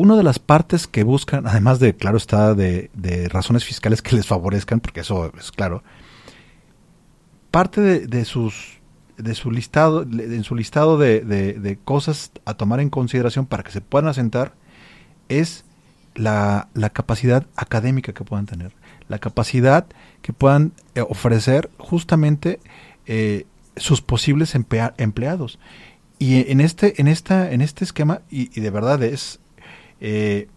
[0.00, 2.88] una de las partes que buscan, además de, claro está, de,
[3.30, 5.82] razones fiscales que les favorezcan, porque eso es claro,
[7.50, 8.80] parte de, de sus
[9.18, 13.82] de su listado, en su listado de, cosas a tomar en consideración para que se
[13.82, 14.54] puedan asentar,
[15.28, 15.64] es
[16.14, 18.72] la, capacidad académica que puedan tener,
[19.08, 19.84] la capacidad
[20.22, 22.60] que puedan eh, ofrecer justamente
[23.04, 23.44] eh,
[23.76, 25.58] sus posibles emplea- empleados.
[26.18, 29.39] Y en este, en esta, en este esquema, y de verdad es,
[30.00, 30.48] eh,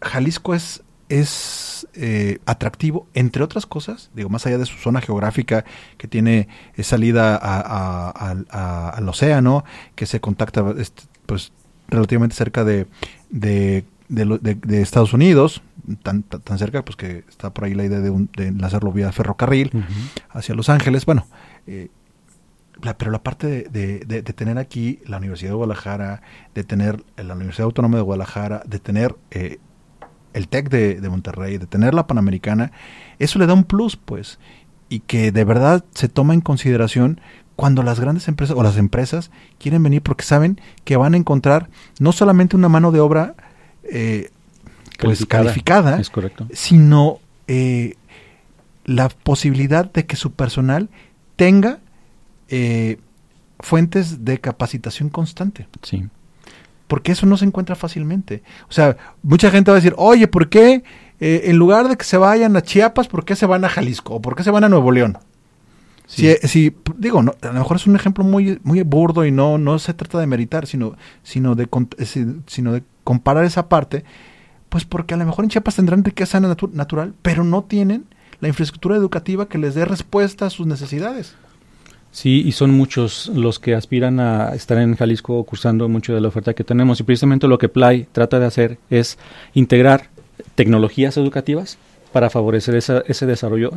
[0.00, 5.64] Jalisco es, es eh, atractivo, entre otras cosas, digo, más allá de su zona geográfica
[5.98, 11.52] que tiene eh, salida a- a- al- a- al océano, que se contacta este, pues
[11.88, 12.86] relativamente cerca de,
[13.30, 15.62] de, de Estados Unidos,
[16.02, 18.92] tan, tan, tan cerca pues que está por ahí la idea de, un- de enlazarlo
[18.92, 19.70] vía ferrocarril
[20.30, 21.26] hacia Los Ángeles, bueno,
[21.66, 21.88] eh,
[22.82, 26.22] la- pero la parte de, de- de- de tener aquí la Universidad de Guadalajara,
[26.54, 29.58] de tener la Universidad Autónoma de Guadalajara, de tener eh,
[30.34, 32.70] el TEC de, Monterrey, de tener la Panamericana,
[33.18, 34.38] eso le da un plus, pues,
[34.90, 37.20] y que de verdad se toma en consideración
[37.56, 41.70] cuando las grandes empresas o las empresas quieren venir porque saben que van a encontrar
[41.98, 43.34] no solamente una mano de obra
[43.90, 44.30] eh,
[44.98, 45.42] pues Calificada.
[45.44, 45.96] calificada,
[46.52, 47.94] sino eh,
[48.84, 50.90] la posibilidad de que su personal
[51.36, 51.78] tenga
[52.48, 52.98] eh,
[53.60, 55.68] fuentes de capacitación constante.
[55.82, 56.06] Sí.
[56.86, 58.42] Porque eso no se encuentra fácilmente.
[58.68, 60.84] O sea, mucha gente va a decir, oye, ¿por qué
[61.20, 64.14] eh, en lugar de que se vayan a Chiapas, ¿por qué se van a Jalisco?
[64.14, 65.18] ¿O por qué se van a Nuevo León?
[66.06, 69.58] Si, si, digo, no, a lo mejor es un ejemplo muy, muy burdo y no,
[69.58, 71.68] no se trata de meritar, sino, sino, de,
[72.46, 74.04] sino de comparar esa parte,
[74.68, 78.04] pues porque a lo mejor en Chiapas tendrán riqueza natural, pero no tienen
[78.38, 81.34] la infraestructura educativa que les dé respuesta a sus necesidades.
[82.16, 86.28] Sí, y son muchos los que aspiran a estar en Jalisco cursando mucho de la
[86.28, 86.98] oferta que tenemos.
[86.98, 89.18] Y precisamente lo que Play trata de hacer es
[89.52, 90.08] integrar
[90.54, 91.76] tecnologías educativas
[92.14, 93.70] para favorecer ese desarrollo,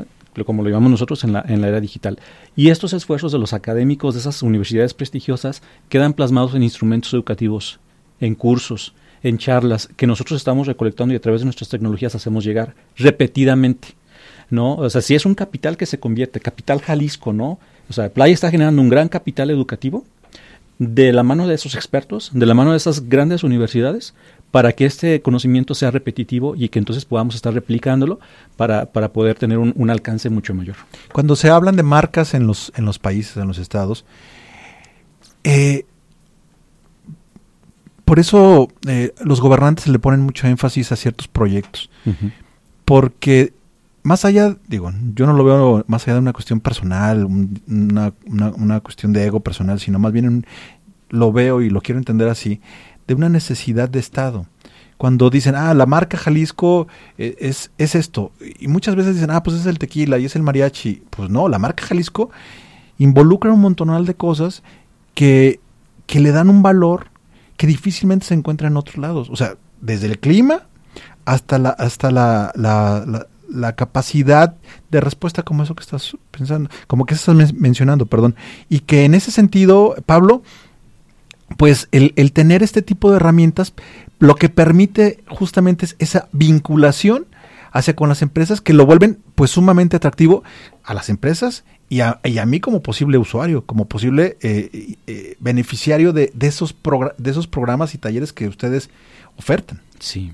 [0.45, 2.17] como lo llamamos nosotros, en la, en la era digital.
[2.55, 7.81] Y estos esfuerzos de los académicos de esas universidades prestigiosas quedan plasmados en instrumentos educativos,
[8.21, 12.45] en cursos, en charlas que nosotros estamos recolectando y a través de nuestras tecnologías hacemos
[12.45, 13.89] llegar repetidamente.
[14.49, 14.75] ¿no?
[14.75, 17.59] O sea, si es un capital que se convierte, capital Jalisco, ¿no?
[17.89, 20.05] O sea, Playa está generando un gran capital educativo
[20.79, 24.13] de la mano de esos expertos, de la mano de esas grandes universidades,
[24.51, 28.19] para que este conocimiento sea repetitivo y que entonces podamos estar replicándolo
[28.55, 30.75] para, para poder tener un, alcance mucho mayor.
[31.11, 34.05] Cuando se hablan de marcas en los, en los países, en los estados,
[35.43, 35.85] eh,
[38.05, 41.89] por eso eh, los gobernantes le ponen mucho énfasis a ciertos proyectos,
[42.85, 43.53] porque
[44.03, 48.79] más allá, digo, yo no lo veo más allá de una cuestión personal, una, una,
[48.79, 50.45] cuestión de ego personal, sino más bien
[51.09, 52.61] lo veo y lo quiero entender así,
[53.07, 54.45] de una necesidad de Estado.
[54.97, 59.43] Cuando dicen, ah, la marca Jalisco eh, es, es esto, y muchas veces dicen, ah,
[59.43, 61.03] pues es el tequila y es el mariachi.
[61.09, 62.31] Pues no, la marca Jalisco
[62.97, 64.61] involucra un montonal de cosas
[65.15, 65.59] que,
[66.05, 67.07] que le dan un valor
[67.55, 69.29] que difícilmente se encuentra en otros lados.
[69.29, 70.63] O sea, desde el clima
[71.25, 72.51] hasta la, hasta la
[73.75, 74.55] capacidad
[74.89, 78.35] de respuesta como eso que estás pensando, como que estás mencionando, perdón.
[78.69, 80.43] Y que en ese sentido, Pablo,
[81.57, 83.73] pues el, el, tener este tipo de herramientas
[84.19, 87.25] lo que permite justamente es esa vinculación
[87.71, 90.43] hacia con las empresas que lo vuelven pues sumamente atractivo
[90.83, 95.35] a las empresas y a, y a mí como posible usuario, como posible eh, eh,
[95.39, 96.75] beneficiario de, de, esos
[97.17, 98.89] de esos programas y talleres que ustedes
[99.37, 99.81] ofertan.
[99.99, 100.33] Sí.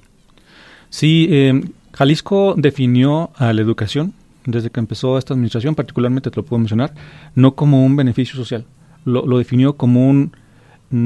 [0.89, 1.61] Sí, eh,
[1.95, 4.13] Jalisco definió a la educación,
[4.45, 6.93] desde que empezó esta administración, particularmente te lo puedo mencionar,
[7.35, 8.65] no como un beneficio social,
[9.05, 10.31] lo, definió como un,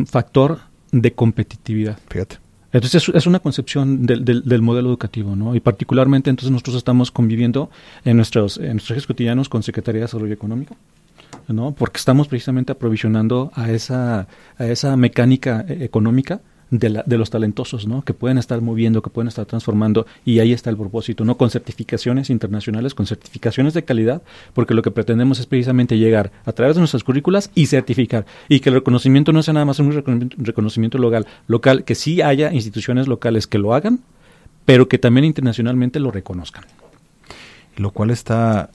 [0.08, 0.60] factor
[0.92, 1.98] de competitividad.
[2.10, 2.38] Fíjate.
[2.72, 5.56] Entonces es, una concepción del, del, modelo educativo, ¿no?
[5.56, 7.72] Y particularmente entonces nosotros estamos conviviendo
[8.06, 10.76] en nuestros, en nuestros ejes cotidianos con Secretaría de Desarrollo Económico,
[11.48, 11.72] ¿no?
[11.72, 16.42] Porque estamos precisamente aprovisionando a esa, a esa mecánica eh, económica
[16.72, 18.04] de, la, de, los talentosos, ¿no?
[18.04, 21.38] Que pueden estar moviendo, que pueden estar transformando y ahí está el propósito, ¿no?
[21.38, 24.22] Con certificaciones internacionales, con certificaciones de calidad,
[24.54, 28.60] porque lo que pretendemos es precisamente llegar a través de nuestras currículas y certificar y
[28.60, 29.92] que el reconocimiento no sea nada más un
[30.38, 34.00] reconocimiento, local, local, que sí haya instituciones locales que lo hagan,
[34.66, 36.64] pero que también internacionalmente lo reconozcan.
[37.78, 38.70] Lo cual está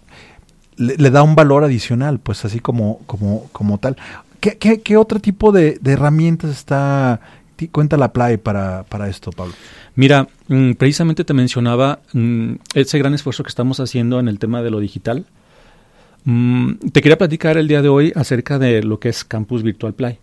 [0.76, 3.96] le, da un valor adicional, pues así como como como tal.
[4.40, 7.20] ¿Qué, qué, qué otro tipo de, de herramientas está
[7.70, 9.54] cuenta la play para, para esto, Pablo?
[9.94, 14.62] Mira, mm, precisamente te mencionaba mm, ese gran esfuerzo que estamos haciendo en el tema
[14.62, 15.24] de lo digital.
[16.24, 19.94] Mm, te quería platicar el día de hoy acerca de lo que es Campus Virtual
[19.94, 20.18] Play.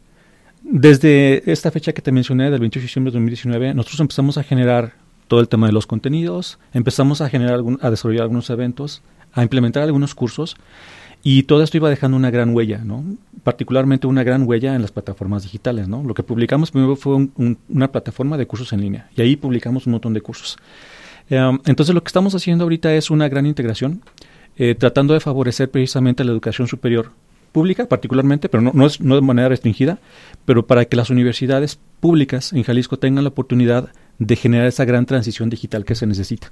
[0.63, 4.43] Desde esta fecha que te mencioné, del 28 de diciembre de 2019, nosotros empezamos a
[4.43, 4.93] generar
[5.27, 9.01] todo el tema de los contenidos, empezamos a generar a desarrollar algunos eventos,
[9.33, 10.57] a implementar algunos cursos
[11.23, 13.03] y todo esto iba dejando una gran huella, ¿no?
[13.43, 16.03] Particularmente una gran huella en las plataformas digitales, ¿no?
[16.03, 17.27] Lo que publicamos primero fue
[17.69, 20.57] una plataforma de cursos en línea y ahí publicamos un montón de cursos.
[21.29, 24.01] Em, entonces lo que estamos haciendo ahorita es una gran integración,
[24.57, 27.11] eh, tratando de favorecer precisamente la educación superior
[27.51, 29.99] pública particularmente, pero no, no, es, no de manera restringida,
[30.45, 35.07] pero para que las universidades públicas en Jalisco tengan la oportunidad de generar esa gran
[35.07, 36.51] transición digital que se necesita.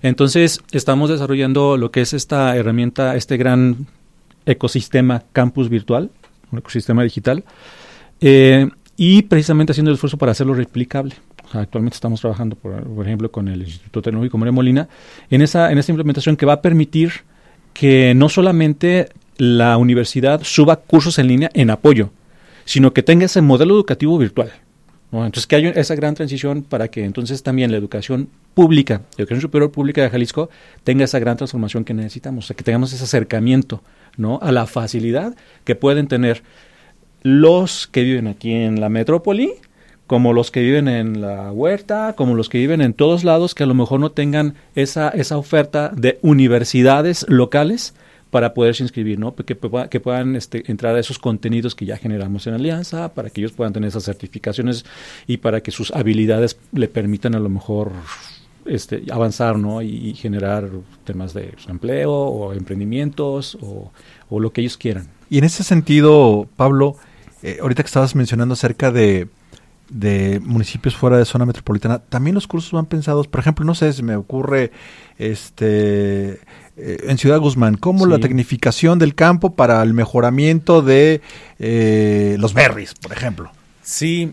[0.00, 3.86] Entonces, estamos desarrollando lo que es esta herramienta, este gran
[4.46, 6.10] ecosistema campus virtual,
[6.50, 7.44] un ecosistema digital,
[8.20, 11.14] eh, y precisamente haciendo el esfuerzo para hacerlo replicable.
[11.52, 14.88] actualmente estamos trabajando, por, ejemplo, con el Instituto Tecnológico María Molina,
[15.30, 17.12] en esa, en esa implementación que va a permitir
[17.72, 22.10] que no solamente la universidad suba cursos en línea en apoyo,
[22.64, 24.52] sino que tenga ese modelo educativo virtual.
[25.12, 29.70] Entonces, que haya esa gran transición para que entonces también la educación pública, educación superior
[29.70, 30.48] pública de Jalisco,
[30.84, 33.82] tenga esa gran transformación que necesitamos, o sea, que tengamos ese acercamiento
[34.16, 34.38] ¿no?
[34.40, 36.42] a la facilidad que pueden tener
[37.22, 39.52] los que viven aquí en la metrópoli,
[40.06, 43.62] como los que viven en la huerta, como los que viven en todos lados, que
[43.62, 47.94] a lo mejor no tengan esa, esa oferta de universidades locales
[48.30, 49.34] para poderse inscribir, ¿no?
[49.34, 53.40] Que, que puedan este, entrar a esos contenidos que ya generamos en Alianza, para que
[53.40, 54.84] ellos puedan tener esas certificaciones
[55.26, 57.92] y para que sus habilidades le permitan a lo mejor
[58.66, 59.82] este, avanzar ¿no?
[59.82, 60.68] y, generar
[61.04, 63.92] temas de empleo o emprendimientos o,
[64.28, 65.08] o, lo que ellos quieran.
[65.30, 66.96] Y en ese sentido, Pablo,
[67.42, 69.28] eh, ahorita que estabas mencionando acerca de,
[69.90, 73.92] de municipios fuera de zona metropolitana, también los cursos van pensados, por ejemplo, no sé,
[73.92, 74.72] se me ocurre
[75.18, 76.40] este
[76.76, 81.20] eh, en Ciudad Guzmán, como la tecnificación del campo para el mejoramiento de
[81.58, 83.50] eh, los berries, por ejemplo.
[83.82, 84.32] Sí,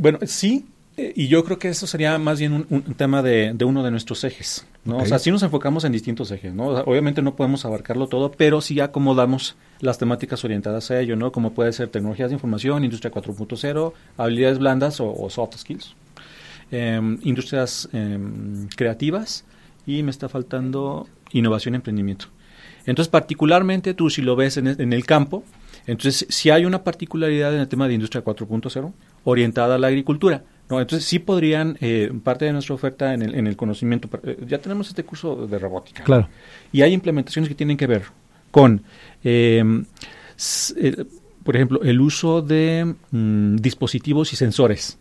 [0.00, 0.66] bueno, sí,
[0.96, 4.64] y yo creo que eso sería más bien un, tema de, uno de nuestros ejes,
[4.84, 4.98] ¿no?
[4.98, 6.66] O sea, sí nos enfocamos en distintos ejes, ¿no?
[6.66, 11.32] obviamente no podemos abarcarlo todo, pero sí acomodamos las temáticas orientadas a ello, ¿no?
[11.32, 15.96] Como puede ser tecnologías de información, industria 4.0, habilidades blandas o, soft skills,
[16.70, 19.44] em, industrias em, creativas
[19.86, 22.26] y me está faltando innovación y emprendimiento.
[22.86, 25.42] Entonces, particularmente tú si lo ves en, en el campo,
[25.86, 28.92] entonces si hay una particularidad en el tema de industria 4.0
[29.24, 33.34] orientada a la agricultura no, entonces sí podrían, eh, parte de nuestra oferta en el,
[33.34, 36.04] en el conocimiento, eh, ya tenemos este curso de robótica.
[36.04, 36.28] Claro.
[36.72, 38.04] Y hay implementaciones que tienen que ver
[38.50, 38.82] con,
[39.22, 39.84] em,
[40.76, 41.04] eh,
[41.42, 44.98] por ejemplo, el uso de mm, dispositivos y sensores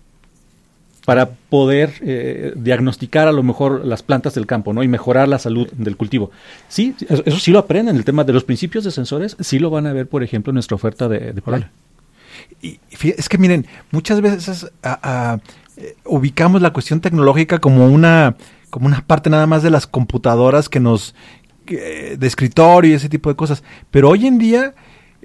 [1.05, 4.84] para poder diagnosticar a lo mejor las plantas del campo, ¿no?
[4.84, 6.32] Y mejorar la salud del cultivo.
[6.70, 9.86] Sí, eso, sí lo aprenden, el tema de los principios de sensores, sí lo van
[9.86, 11.41] a ver, por ejemplo, en nuestra oferta de, de
[12.62, 18.36] y es que miren, muchas veces eh, ubicamos la cuestión tecnológica como una,
[18.70, 21.16] como una parte nada más de las computadoras que nos,
[21.66, 23.64] de escritorio y ese tipo de cosas.
[23.92, 24.74] Pero hoy en día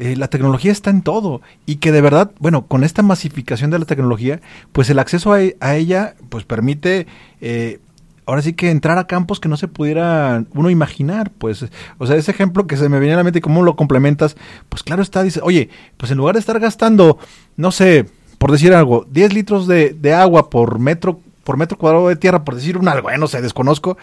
[0.00, 3.80] eh, la tecnología está en todo y que de verdad, bueno, con esta masificación de
[3.80, 4.40] la tecnología,
[4.70, 7.08] pues el acceso a, ella, pues permite
[7.40, 7.80] eh,
[8.28, 11.64] ahora sí que entrar a campos que no se pudiera uno imaginar, pues,
[11.96, 14.36] o sea, ese ejemplo que se me viene a la mente y cómo lo complementas,
[14.68, 17.18] pues claro está, dice, oye, pues en lugar de estar gastando,
[17.56, 18.04] no sé,
[18.36, 22.44] por decir algo, 10 litros de, de agua por metro, por metro cuadrado de tierra,
[22.44, 23.96] por decir un algo, eh, no sé, desconozco,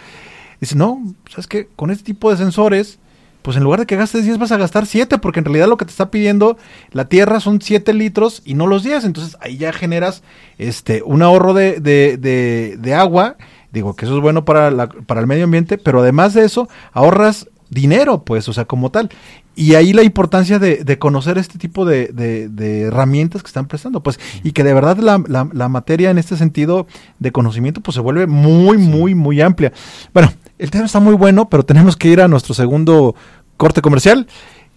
[0.60, 1.68] dice, no, ¿sabes qué?
[1.76, 2.98] Con este tipo de sensores,
[3.44, 5.78] pues en lugar de que gastes 10 vas a gastar 7, porque en realidad lo
[5.78, 6.58] que te está pidiendo
[6.94, 10.24] la tierra son 7 litros y no los 10, entonces ahí ya generas
[10.58, 13.38] este un ahorro de, de, de agua
[13.76, 16.70] Digo que eso es bueno para, la, para el medio ambiente, pero además de eso,
[16.94, 19.10] ahorras dinero, pues, o sea, como tal.
[19.54, 24.54] Y ahí la importancia de, conocer este tipo de, herramientas que están prestando, pues, y
[24.54, 26.88] que de verdad la, la, materia en este sentido
[27.20, 29.74] de conocimiento, pues, se vuelve muy, muy, muy amplia.
[30.14, 33.14] Bueno, el tema está muy bueno, pero tenemos que ir a nuestro segundo
[33.58, 34.26] corte comercial.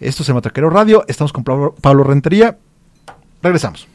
[0.01, 2.59] Esto es el Matraquero Radio, estamos con Pablo, Pablo Rentería.
[3.43, 3.87] Regresamos.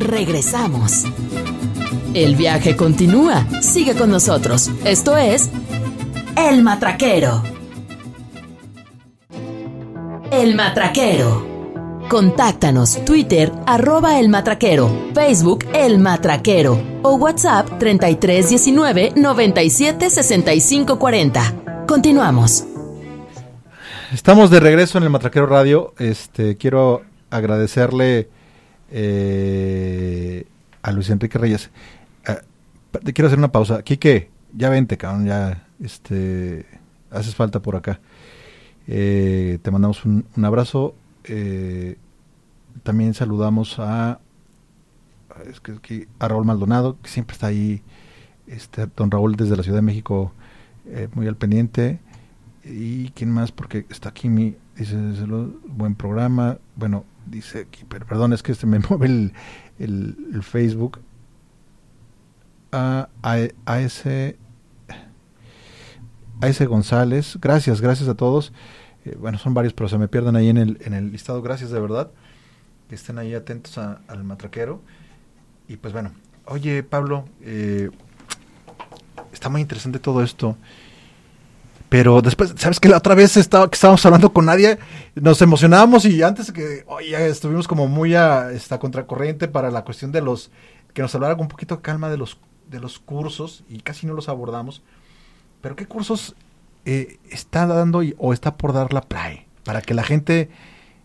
[0.00, 1.04] Regresamos.
[2.18, 3.46] El viaje continúa.
[3.62, 4.72] Sigue con nosotros.
[4.84, 5.50] Esto es
[6.36, 7.44] El Matraquero.
[10.32, 11.46] El Matraquero.
[12.08, 21.54] Contáctanos Twitter arroba El Matraquero, Facebook El Matraquero o WhatsApp 3319 97 65 40.
[21.86, 22.64] Continuamos.
[24.12, 25.94] Estamos de regreso en el Matraquero Radio.
[25.98, 28.28] Este quiero agradecerle
[28.90, 30.46] eh,
[30.82, 31.70] a Luis Enrique Reyes
[32.90, 33.82] te quiero hacer una pausa.
[33.82, 36.66] Quique, ya vente, cabrón, ya este,
[37.10, 38.00] haces falta por acá.
[38.86, 40.94] Eh, te mandamos un, abrazo.
[41.24, 41.96] Eh,
[42.82, 44.20] también saludamos a,
[45.48, 47.82] es que, Raúl Maldonado, que siempre está ahí.
[48.46, 50.32] Este, don Raúl desde la Ciudad de México,
[50.86, 52.00] eh, muy al pendiente.
[52.64, 53.52] ¿Y quién más?
[53.52, 54.96] Porque está aquí mi, dice,
[55.66, 56.58] buen programa.
[56.76, 59.32] Bueno, dice aquí, pero perdón, es que este me mueve el,
[59.78, 61.00] el Facebook
[62.72, 64.36] a, a, ese
[66.40, 67.38] a ese González.
[67.40, 68.52] Gracias, gracias a todos.
[69.04, 71.42] Eh, bueno, son varios, pero se me pierden ahí en el, en el listado.
[71.42, 72.10] Gracias de verdad.
[72.88, 74.80] Que estén ahí atentos al matraquero.
[75.68, 76.12] Y pues bueno,
[76.46, 77.90] oye Pablo, eh,
[79.32, 80.56] está muy interesante todo esto.
[81.88, 84.78] Pero después, ¿sabes que La otra vez estaba, que estábamos hablando con nadie,
[85.14, 90.12] nos emocionábamos y antes que, oye, estuvimos como muy a esta contracorriente para la cuestión
[90.12, 90.50] de los,
[90.92, 92.38] que nos hablara con un poquito de calma de los
[92.70, 94.82] de los cursos y casi no los abordamos.
[95.60, 96.34] Pero ¿qué cursos
[96.84, 99.46] eh, está dando o está por dar la PLAE?
[99.64, 100.48] Para que la gente,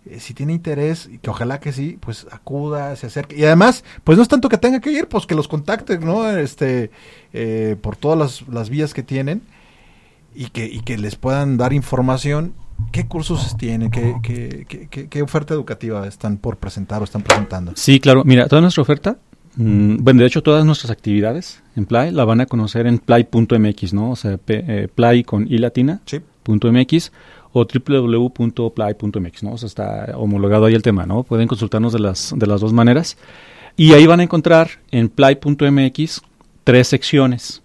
[0.05, 3.35] eh, si tiene interés, y que ojalá que sí, pues acuda, se acerque.
[3.37, 6.29] Y además, pues no es tanto que tenga que ir, pues que los contacte, ¿no?
[6.29, 6.91] Este,
[7.33, 9.41] eh, por todas las, las, vías que tienen
[10.35, 12.53] y que, y que les puedan dar información.
[12.91, 13.91] ¿Qué cursos tienen?
[13.91, 17.73] ¿Qué, qué, qué, qué oferta educativa están por presentar o están presentando?
[17.75, 18.23] Sí, claro.
[18.25, 19.17] Mira, toda nuestra oferta
[19.55, 23.93] Mm, bueno, de hecho, todas nuestras actividades en Play la van a conocer en play.mx,
[23.93, 24.11] ¿no?
[24.11, 26.01] O sea, eh, play con i latina,
[26.45, 27.11] .mx
[27.51, 29.51] o www.play.mx, ¿no?
[29.53, 31.23] O sea, está homologado ahí el tema, ¿no?
[31.23, 33.17] Pueden consultarnos de las, de las dos maneras.
[33.77, 36.21] Y ahí van a encontrar en play.mx
[36.63, 37.61] tres secciones.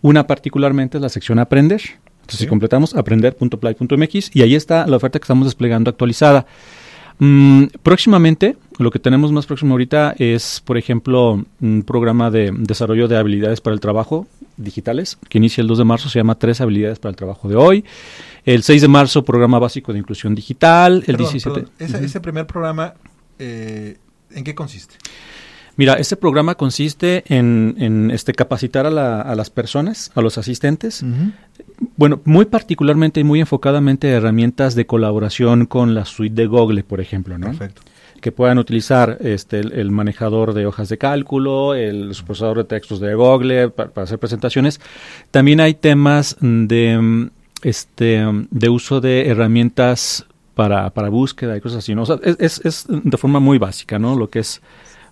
[0.00, 1.80] Una particularmente es la sección Aprender.
[2.22, 2.44] Entonces, Sí.
[2.44, 6.46] si completamos aprender.play.mx y ahí está la oferta que estamos desplegando actualizada.
[7.18, 13.06] Mm, próximamente, lo que tenemos más próximo ahorita es, por ejemplo, un programa de desarrollo
[13.08, 16.60] de habilidades para el trabajo digitales, que inicia el 2 de marzo, se llama Tres
[16.60, 17.84] habilidades para el trabajo de hoy.
[18.44, 20.96] El 6 de marzo, programa básico de inclusión digital.
[21.06, 21.66] El Perdón, 17.
[21.78, 22.94] perdón, ese, primer programa,
[23.38, 23.98] eh,
[24.32, 24.96] ¿en qué consiste?
[25.76, 30.36] Mira, este programa consiste en, en, este, capacitar a, la- a las personas, a los
[30.36, 31.02] asistentes,
[31.96, 37.00] bueno, muy particularmente y muy enfocadamente herramientas de colaboración con la suite de Google, por
[37.00, 37.46] ejemplo, ¿no?
[37.48, 37.82] Perfecto.
[38.20, 43.00] que puedan utilizar este, el, el manejador de hojas de cálculo, el procesador de textos
[43.00, 44.80] de Google pa- para, hacer presentaciones.
[45.32, 47.28] También hay temas de,
[47.62, 50.24] este, de uso de herramientas
[50.54, 51.94] para, para búsqueda y cosas así.
[51.94, 52.02] ¿no?
[52.02, 54.14] O sea, es, es, es de forma muy básica, ¿no?
[54.16, 54.60] Lo que es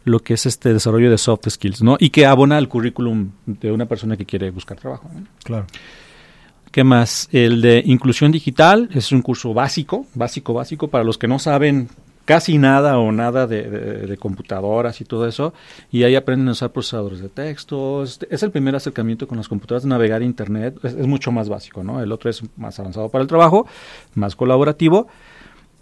[0.04, 1.96] lo que es este desarrollo de soft skills, ¿no?
[2.00, 5.10] Y que abona al currículum de una persona que quiere buscar trabajo.
[5.14, 5.26] ¿no?
[5.44, 5.66] Claro.
[6.70, 7.28] ¿Qué más?
[7.32, 11.88] El de inclusión digital es un curso básico, básico, básico para los que no saben
[12.24, 15.52] casi nada o nada de, de- de computadoras y todo eso.
[15.90, 18.04] Y ahí aprenden a usar procesadores de texto.
[18.04, 20.76] Es, el primer acercamiento con las computadoras, navegar Internet.
[20.84, 22.00] Es mucho más básico, ¿no?
[22.00, 23.66] El otro es más avanzado para el trabajo,
[24.14, 25.08] más colaborativo.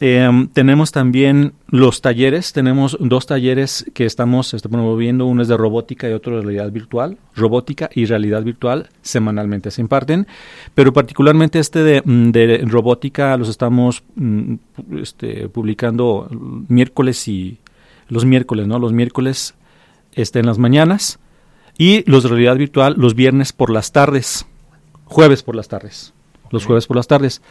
[0.01, 5.57] Eh, tenemos también los talleres, tenemos dos talleres que estamos este, promoviendo, uno es de
[5.57, 7.19] robótica y otro de realidad virtual.
[7.35, 10.29] Robótica y realidad virtual semanalmente se imparten,
[10.75, 14.55] pero particularmente este de, mm, de robótica los estamos mm,
[15.01, 16.29] este, publicando
[16.69, 17.59] miércoles y
[18.09, 18.79] los miércoles, ¿no?
[18.79, 19.55] Los miércoles
[20.13, 21.19] este, en las mañanas
[21.77, 24.47] y los de realidad virtual los viernes por las tardes,
[25.07, 26.15] jueves por las tardes,
[26.51, 27.43] los jueves por las tardes.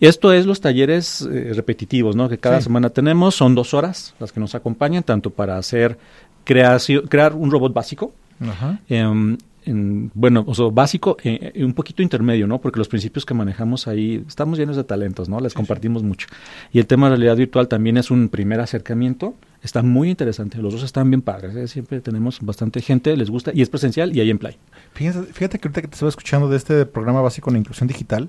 [0.00, 2.28] Esto es los talleres eh, repetitivos, ¿no?
[2.28, 2.64] Que cada Sí.
[2.64, 5.98] semana tenemos, son dos horas las que nos acompañan, tanto para hacer
[6.44, 8.80] creación, crear un robot básico, Ajá.
[8.88, 12.60] em, en- bueno, o sea, básico, eh, eh, un poquito intermedio, ¿no?
[12.60, 15.40] Porque los principios que manejamos ahí, estamos llenos de talentos, ¿no?
[15.40, 16.26] Les compartimos mucho.
[16.70, 20.74] Y el tema de realidad virtual también es un primer acercamiento, está muy interesante, los
[20.74, 21.66] dos están bien padres, ¿eh?
[21.66, 24.56] siempre tenemos bastante gente, les gusta, y es presencial y hay en play.
[24.92, 28.28] Fíjate, fíjate que ahorita que te estaba escuchando de este programa básico en inclusión digital,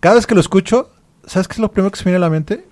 [0.00, 0.90] cada vez que lo escucho,
[1.26, 2.64] ¿sabes qué es lo primero que se me viene a la mente?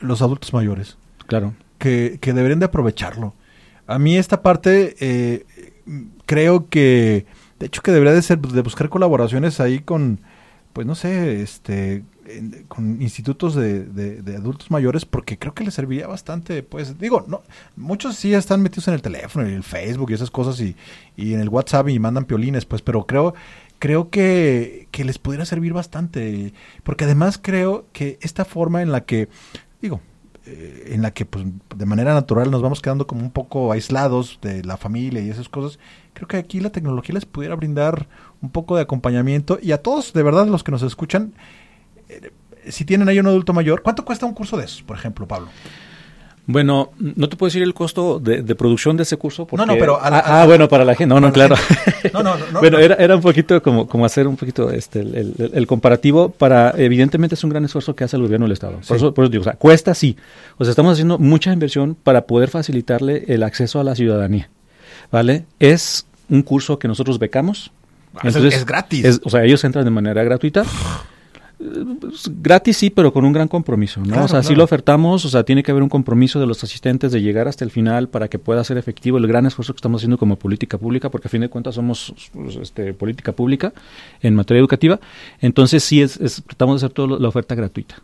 [0.00, 1.54] Los adultos mayores, Claro.
[1.78, 3.34] que, que deberían de aprovecharlo.
[3.86, 5.44] A mí esta parte eh,
[6.26, 7.26] creo que,
[7.58, 10.20] de hecho que debería de ser de buscar colaboraciones ahí con,
[10.72, 15.64] pues no sé, este, en- con institutos de, de- de adultos mayores, porque creo que
[15.64, 17.42] les serviría bastante, pues, digo, no,
[17.76, 20.74] muchos sí están metidos en el teléfono, en el Facebook y esas cosas y,
[21.16, 23.34] y en el WhatsApp y mandan piolines, pues, pero creo,
[23.78, 26.52] creo que, que les pudiera servir bastante,
[26.82, 29.28] porque además creo que esta forma en la que,
[29.80, 30.00] digo,
[30.46, 34.38] eh, en la que pues de manera natural nos vamos quedando como un poco aislados
[34.42, 35.78] de la familia y esas cosas,
[36.12, 38.08] creo que aquí la tecnología les pudiera brindar
[38.42, 41.32] un poco de acompañamiento y a todos, de verdad, los que nos escuchan,
[42.10, 42.30] eh,
[42.68, 45.48] si tienen ahí un adulto mayor, ¿cuánto cuesta un curso de esos, por ejemplo, Pablo?
[46.46, 49.46] Bueno, no te puedo decir el costo de, de producción de ese curso.
[49.46, 51.14] Porque, No, no, pero a la- ah, ah, bueno, para la gente.
[51.14, 51.56] No, no, claro.
[51.56, 52.10] gente.
[52.12, 52.84] No, no, no, bueno, no.
[52.84, 56.74] Era, era un poquito como, como hacer un poquito este, el, el- el comparativo para,
[56.76, 58.74] evidentemente es un gran esfuerzo que hace el gobierno del Estado.
[58.74, 58.94] Por, Sí.
[58.94, 60.16] eso, por eso digo, o sea, cuesta sí.
[60.58, 64.50] O sea, estamos haciendo mucha inversión para poder facilitarle el acceso a la ciudadanía.
[65.10, 65.46] ¿Vale?
[65.60, 67.70] Es un curso que nosotros becamos.
[68.16, 69.04] Ah, es- es gratis.
[69.04, 70.64] es- o sea, ellos entran de manera gratuita.
[72.42, 74.06] Gratis sí, pero con un gran compromiso, ¿no?
[74.08, 76.62] Claro, o sea, sí lo ofertamos, o sea, tiene que haber un compromiso de los
[76.64, 79.78] asistentes de llegar hasta el final para que pueda ser efectivo el gran esfuerzo que
[79.78, 83.72] estamos haciendo como política pública, porque a fin de cuentas somos pues, este, política pública
[84.20, 85.00] en materia educativa.
[85.40, 87.96] Entonces sí, es, es- tratamos de hacer toda la oferta gratuita.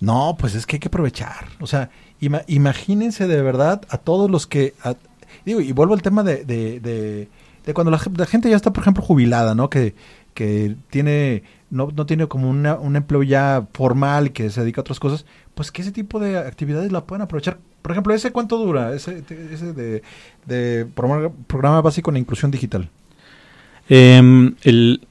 [0.00, 1.46] No, pues es que hay que aprovechar.
[1.60, 1.90] O sea,
[2.20, 4.74] ima- imagínense de verdad a todos los que...
[4.82, 4.96] a-
[5.44, 7.28] digo, y vuelvo al tema de, de, de-
[7.64, 9.70] de cuando la, la gente ya está, por ejemplo, jubilada, ¿no?
[9.70, 9.94] Que,
[10.34, 11.42] que tiene...
[11.70, 15.24] No, no tiene como una- un empleo ya formal que se dedica a otras cosas,
[15.54, 17.58] pues que ese tipo de actividades la pueden aprovechar.
[17.82, 18.94] Por ejemplo, ¿ese cuánto dura?
[18.94, 20.02] Ese, ese de,
[20.46, 22.88] de programa, programa básico en inclusión digital.
[23.88, 25.06] Em, el,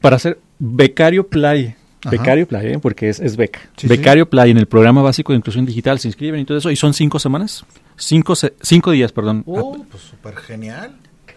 [0.00, 2.10] para ser becario play, Ajá.
[2.10, 2.78] becario play, ¿eh?
[2.78, 3.60] porque es, es beca.
[3.76, 6.70] Sí, becario play en el programa básico de inclusión digital se inscriben y todo eso,
[6.70, 7.64] y son cinco semanas,
[7.96, 9.42] cinco, se- cinco días, perdón.
[9.46, 10.96] Oh, pues súper genial.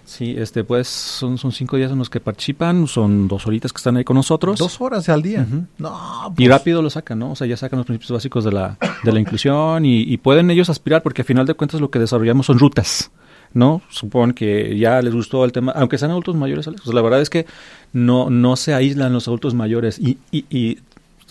[0.10, 3.78] Sí, este, pues son, son cinco días en los que participan, son dos horitas que
[3.78, 4.58] están ahí con nosotros.
[4.58, 5.46] Dos horas al día.
[5.78, 7.34] No, Y pues, rápido lo sacan, ¿no?
[7.34, 10.50] O sea, ya sacan los principios básicos de la, de la inclusión y, y pueden
[10.50, 13.12] ellos aspirar porque al final de cuentas lo que desarrollamos son rutas,
[13.54, 13.84] ¿no?
[13.90, 17.22] Supongo que ya les gustó el tema, aunque sean adultos mayores, Alex, pues la verdad
[17.22, 17.46] es que
[17.94, 20.80] no, no se aíslan los adultos mayores y, y, y,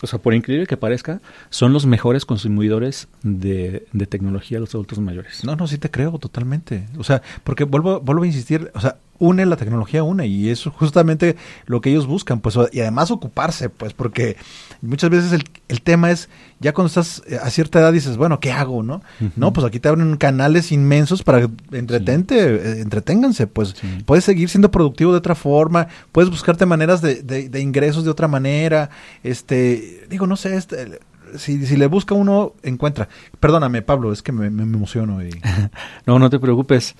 [0.03, 1.21] o sea, por increíble que parezca,
[1.51, 5.45] son los mejores consumidores de, de tecnología los adultos mayores.
[5.45, 6.87] No, no, sí te creo totalmente.
[6.97, 10.71] O sea, porque vuelvo, vuelvo a insistir, o sea, une, la tecnología une y eso
[10.71, 14.37] es justamente lo que ellos buscan, pues y además ocuparse, pues porque
[14.83, 16.29] muchas veces el, el tema es,
[16.61, 19.03] ya cuando estás eh, a cierta edad dices, bueno, ¿qué hago, no?
[19.37, 23.75] No, pues aquí te abren canales inmensos para entretente, eh, entreténganse, pues
[24.07, 28.29] puedes seguir siendo productivo de otra forma, puedes buscarte maneras de, de, ingresos de otra
[28.29, 28.91] manera,
[29.23, 31.01] este, digo, no sé, este,
[31.37, 33.09] si, si, le busca uno, encuentra.
[33.41, 35.23] Perdóname, Pablo, es que me, me emociono.
[35.23, 35.31] Y...
[36.07, 36.97] no, no te preocupes.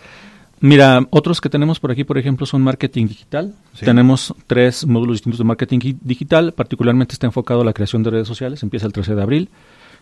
[0.61, 3.55] Mira, otros que tenemos por aquí, por ejemplo, son marketing digital.
[3.79, 6.53] Tenemos tres módulos distintos de marketing digital.
[6.53, 8.63] Particularmente está enfocado a la creación de redes sociales.
[8.63, 9.49] Empieza el 13 de abril,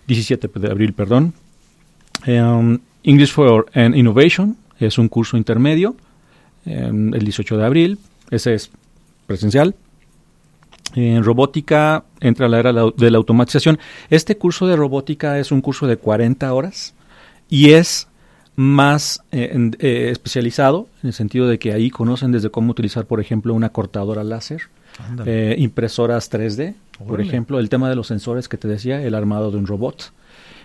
[0.06, 1.34] 17 de abril, perdón.
[2.26, 5.94] Um, English for Innovation es un curso intermedio.
[6.64, 7.98] Um, el 18 de abril,
[8.30, 8.70] ese es
[9.26, 9.74] presencial.
[10.94, 13.78] En robótica entra la era de la automatización.
[14.08, 16.94] Este curso de robótica es un curso de 40 horas
[17.50, 18.08] y es
[18.56, 23.20] más eh, eh, especializado, en el sentido de que ahí conocen desde cómo utilizar, por
[23.20, 24.62] ejemplo, una cortadora láser,
[25.26, 26.74] eh, impresoras 3D,
[27.06, 30.10] por ejemplo, el tema de los sensores que te decía, el armado de un robot.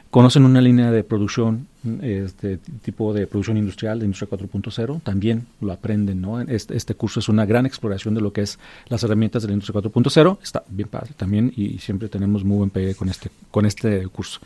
[0.09, 1.67] Conocen una línea de producción,
[2.01, 6.41] este tipo de producción industrial, de industria 4.0, también lo aprenden, ¿no?
[6.41, 9.53] Este, este, curso es una gran exploración de lo que es las herramientas de la
[9.53, 13.65] industria 4.0, está bien padre también y siempre tenemos muy buen pegue con este, con
[13.65, 14.41] este curso.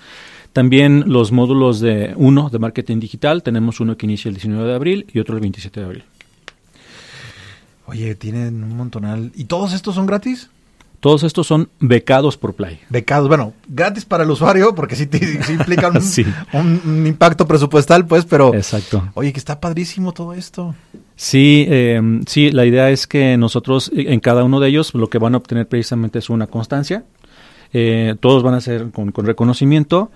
[0.56, 4.74] También los módulos de uno de marketing digital, tenemos uno que inicia el 19 de
[4.74, 6.04] abril y otro el 27 de abril.
[7.88, 9.34] Oye, tienen un montonal.
[9.36, 10.50] ¿Y todos estos son gratis?
[11.02, 12.80] Todos estos son becados por Play.
[12.88, 15.10] Becados, bueno, gratis para el usuario, porque sí,
[15.50, 16.00] implican
[16.54, 18.54] un, impacto presupuestal, pues, pero...
[18.54, 19.10] Exacto.
[19.16, 20.74] Oye, que está padrísimo todo esto.
[21.18, 25.18] Sí, eh, sí, la idea es que nosotros en cada uno de ellos lo que
[25.18, 27.04] van a obtener precisamente es una constancia.
[27.74, 30.12] Eh, todos van a ser con, con reconocimiento.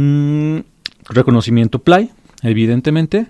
[0.00, 0.60] Mm,
[1.08, 3.26] reconocimiento Play, evidentemente,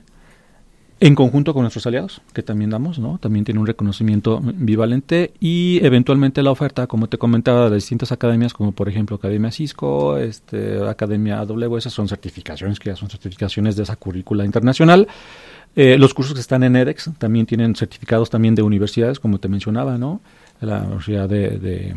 [1.01, 3.17] en conjunto con nuestros aliados, que también damos, ¿no?
[3.17, 8.53] También tiene un reconocimiento bivalente y eventualmente la oferta, como te comentaba, de distintas academias,
[8.53, 13.85] como por ejemplo Academia Cisco, este, Academia AWS, son certificaciones que ya son certificaciones de
[13.85, 15.09] esa currícula internacional.
[15.75, 19.49] Eh, los cursos que están en edX también tienen certificados también de universidades, como te
[19.49, 20.21] mencionaba, ¿no?
[20.61, 21.95] La Universidad de,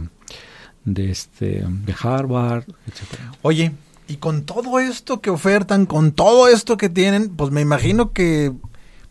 [0.86, 3.34] de, este, de Harvard, etcétera.
[3.42, 3.74] Oye,
[4.12, 8.52] y con todo esto que ofertan, con todo esto que tienen, pues me imagino que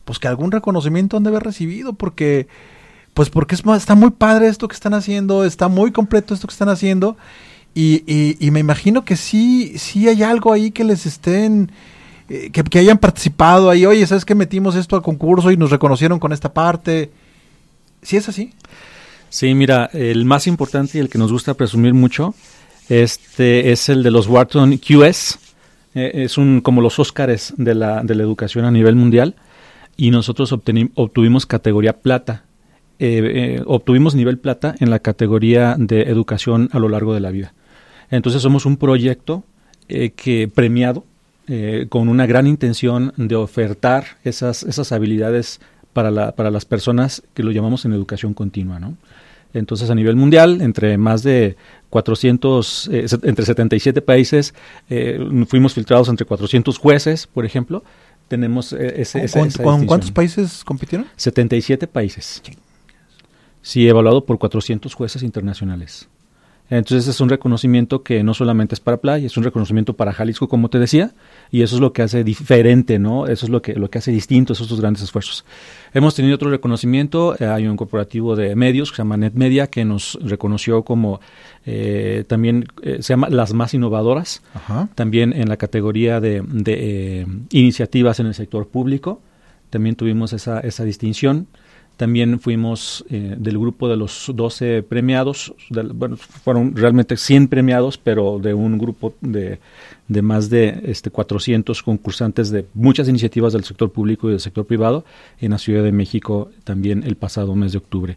[0.05, 2.48] pues que algún reconocimiento han de haber recibido porque
[3.14, 6.53] pues porque es, está muy padre esto que están haciendo, está muy completo esto que
[6.53, 7.16] están haciendo
[7.74, 8.03] y,
[8.44, 11.72] y, me imagino que sí sí hay algo ahí que les estén
[12.28, 15.70] eh, que, que, hayan participado ahí, oye, ¿sabes que metimos esto al concurso y nos
[15.70, 17.11] reconocieron con esta parte?
[18.03, 18.53] ¿Sí es así?
[19.30, 22.34] Sí, mira, el más importante y el que nos gusta presumir mucho
[22.91, 25.38] este es el de los Wharton QS.
[25.95, 29.36] Eh, es un como los Óscares de la, de la educación a nivel mundial.
[29.97, 32.45] Y nosotros obtuvimos categoría plata.
[32.99, 33.22] Eh,
[33.59, 37.55] eh, obtuvimos nivel plata en la categoría de educación a lo largo de la vida.
[38.11, 39.45] Entonces somos un proyecto
[39.88, 41.05] que premiado
[41.88, 45.61] con una gran intención de ofertar esas, esas habilidades
[45.93, 48.97] para, la, para las personas que lo llamamos en educación continua, ¿no?
[49.53, 51.57] Entonces, a nivel mundial, entre más de
[51.91, 54.55] 400, eh, entre 77 países,
[54.88, 57.84] eh, fuimos filtrados entre 400 jueces, por ejemplo.
[58.28, 59.26] Tenemos eh, ese,
[59.62, 61.09] ¿Con, cuántos países compitieron?
[61.16, 62.41] 77 países.
[63.61, 66.09] Sí, evaluado por 400 jueces internacionales.
[66.71, 70.49] Entonces es un reconocimiento que no solamente es para Play, es un reconocimiento para Jalisco,
[70.49, 71.11] como te decía,
[71.51, 73.27] y eso es lo que hace diferente, ¿no?
[73.27, 75.45] Eso es lo que, lo que hace distinto esos grandes esfuerzos.
[75.93, 79.85] Hemos tenido otro reconocimiento, eh, hay un corporativo de medios que se llama NetMedia, que
[79.85, 81.21] nos reconoció como
[81.66, 84.43] eh, también, eh, se llama las más innovadoras,
[84.95, 89.21] también en la categoría de, de iniciativas en el sector público,
[89.71, 91.49] también tuvimos esa, esa distinción.
[92.01, 95.53] También fuimos eh, del grupo de los 12 premiados,
[95.92, 99.59] bueno, fueron realmente 100 premiados, pero de un grupo de,
[100.09, 104.64] de más de este, 400 concursantes de muchas iniciativas del sector público y del sector
[104.64, 105.05] privado
[105.42, 108.16] en la Ciudad de México también el pasado mes de octubre.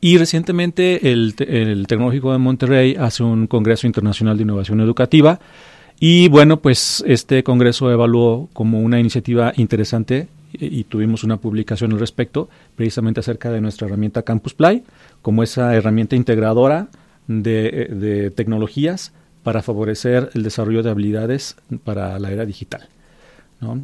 [0.00, 5.40] Y recientemente el, el Tecnológico de Monterrey hace un Congreso Internacional de Innovación Educativa
[5.98, 10.28] y bueno, pues este Congreso evaluó como una iniciativa interesante
[10.58, 14.82] y tuvimos una publicación al respecto, precisamente acerca de nuestra herramienta Campus Play,
[15.22, 16.88] como esa herramienta integradora
[17.26, 22.88] de, tecnologías para favorecer el desarrollo de habilidades para la era digital.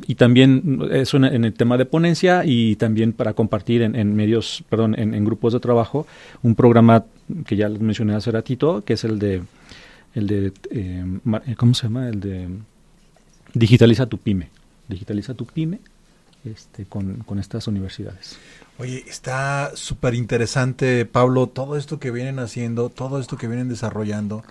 [0.06, 4.94] Y también eso en, el tema de ponencia y también para compartir en, medios, perdón,
[4.98, 6.06] en, grupos de trabajo,
[6.42, 7.04] un programa
[7.46, 9.42] que ya les mencioné hace ratito, que es el de,
[10.14, 11.04] el de eh,
[11.56, 12.10] ¿cómo se llama?
[12.10, 12.48] El de
[13.54, 14.48] Digitaliza tu Pyme.
[14.88, 15.78] Digitaliza tu Pyme,
[16.44, 18.38] este, con, con estas universidades.
[18.78, 24.42] Oye, está súper interesante, Pablo, todo esto que vienen haciendo, todo esto que vienen desarrollando.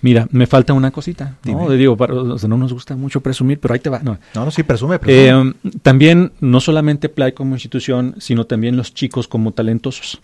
[0.00, 1.36] Mira, me falta una cosita.
[1.44, 1.70] ¿no?
[1.70, 4.00] Digo, para, o sea, no nos gusta mucho presumir, pero ahí te va.
[4.00, 4.98] No, no, no sí, presume.
[4.98, 5.50] presume.
[5.50, 10.20] Eh, también, no solamente Play como institución, sino también los chicos como talentosos.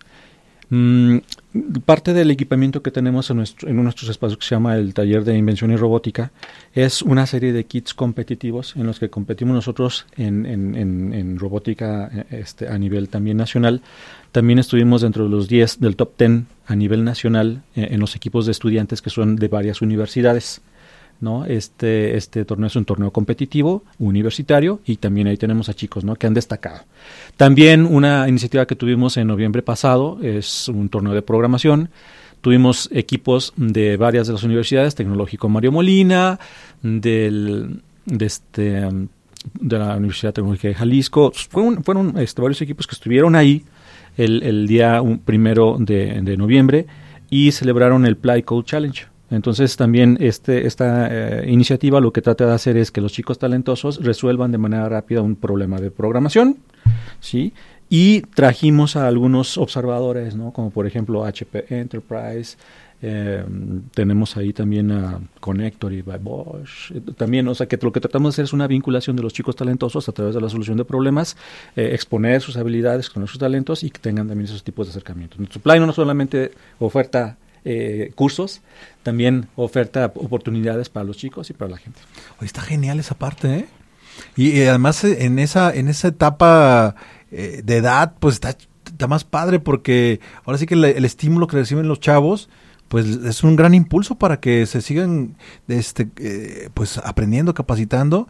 [0.71, 1.19] Mm,
[1.85, 5.25] parte del equipamiento que tenemos en, nuestro, en nuestros espacios que se llama el taller
[5.25, 6.33] de invención y robótica
[6.75, 12.11] es una serie de kits competitivos en los que competimos nosotros en, en, en robótica
[12.31, 13.83] este, a nivel también nacional.
[14.33, 18.15] También estuvimos dentro de los 10 del top 10 a nivel nacional eh, en los
[18.15, 20.61] equipos de estudiantes que son de varias universidades.
[21.21, 21.45] ¿No?
[21.45, 26.27] Este, este torneo es un torneo competitivo, universitario, y también ahí tenemos a chicos que
[26.27, 26.85] han destacado.
[27.37, 31.91] También una iniciativa que tuvimos en noviembre pasado es un torneo de programación.
[32.41, 36.39] Tuvimos equipos de varias de las universidades, Tecnológico Mario Molina,
[36.83, 38.89] del, de, este,
[39.61, 41.33] de la Universidad Tecnológica de Jalisco.
[41.51, 43.65] Fueron, fueron este, varios equipos que estuvieron ahí
[44.17, 46.87] el, el día primero de, de noviembre
[47.29, 49.07] y celebraron el Play Code Challenge.
[49.31, 53.39] Entonces también este, esta eh, iniciativa lo que trata de hacer es que los chicos
[53.39, 56.57] talentosos resuelvan de manera rápida un problema de programación,
[57.21, 57.53] ¿sí?
[57.91, 60.53] Y trajimos a algunos observadores, ¿no?
[60.53, 62.57] Como por ejemplo HP Enterprise,
[63.01, 63.45] eh,
[63.95, 66.93] tenemos ahí también a Connector y by Bosch.
[67.17, 69.55] También, o sea, que lo que tratamos de hacer es una vinculación de los chicos
[69.55, 71.37] talentosos a través de la solución de problemas,
[71.77, 75.39] eh, exponer sus habilidades con sus talentos y que tengan también esos tipos de acercamientos.
[75.39, 77.37] Nuestro plan no solamente oferta
[77.71, 78.63] eh, cursos,
[79.03, 82.01] también oferta oportunidades para los chicos y para la gente.
[82.41, 83.67] Está genial esa parte, ¿eh?
[84.37, 86.95] Y, además eh, en esa, en esa etapa
[87.31, 88.57] eh, de edad, pues está,
[88.87, 92.49] está, más padre porque ahora sí que el, estímulo que reciben los chavos,
[92.89, 95.37] pues es un gran impulso para que se sigan
[95.69, 96.09] este,
[96.73, 98.29] pues aprendiendo, capacitando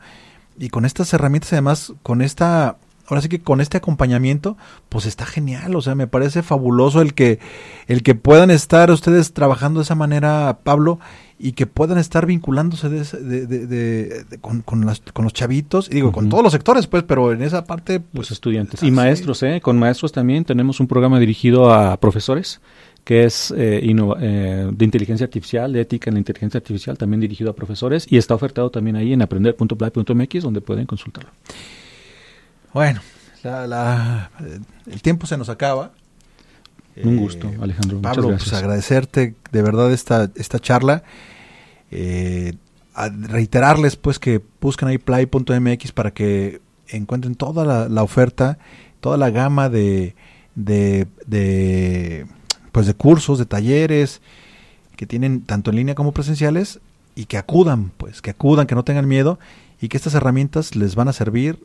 [0.59, 2.77] y con estas herramientas además, con esta
[3.09, 4.57] ahora sí que con este acompañamiento,
[4.89, 7.39] pues está genial, o sea, me parece fabuloso el que,
[7.87, 11.01] el que puedan estar ustedes trabajando de esa manera, Pablo,
[11.39, 16.43] y que puedan estar vinculándose de, de, con, con, los chavitos, y digo, con todos
[16.43, 18.01] los sectores, pues, pero en esa parte...
[18.01, 18.83] Pues, los estudiantes.
[18.83, 19.61] Y maestros, ¿eh?
[19.63, 22.61] Con maestros también tenemos un programa dirigido a profesores
[23.05, 27.51] que es eh, eh, de inteligencia artificial, de ética en la inteligencia artificial, también dirigido
[27.51, 31.31] a profesores, y está ofertado también ahí en aprender.play.mx, donde pueden consultarlo.
[32.79, 33.01] Bueno,
[34.87, 35.91] el tiempo se nos acaba.
[37.03, 38.01] Un gusto, eh, Alejandro.
[38.01, 41.03] Pablo, pues agradecerte de verdad esta, esta charla.
[41.91, 42.55] Eh,
[42.95, 48.59] reiterarles pues que busquen ahí play.mx para que encuentren toda la, oferta,
[49.01, 50.15] toda la gama de,
[50.55, 52.27] de, de,
[52.71, 54.21] pues de cursos, de talleres
[54.95, 56.79] que tienen tanto en línea como presenciales
[57.17, 59.41] y que acudan, pues, que acudan, que no tengan miedo
[59.81, 61.59] y que estas herramientas les van a servir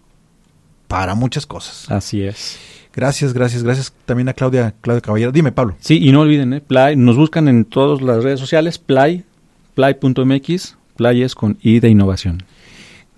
[0.88, 1.90] para muchas cosas.
[1.92, 2.58] Así es.
[2.94, 5.32] Gracias, gracias, gracias también a Claudia, Claudia Caballero.
[5.32, 5.76] Dime, Pablo.
[5.80, 6.62] Sí, y no olviden, ¿eh?
[6.62, 9.26] Play, nos buscan en todas las redes sociales, Play,
[9.74, 12.44] Play.mx, Play es con I de innovación.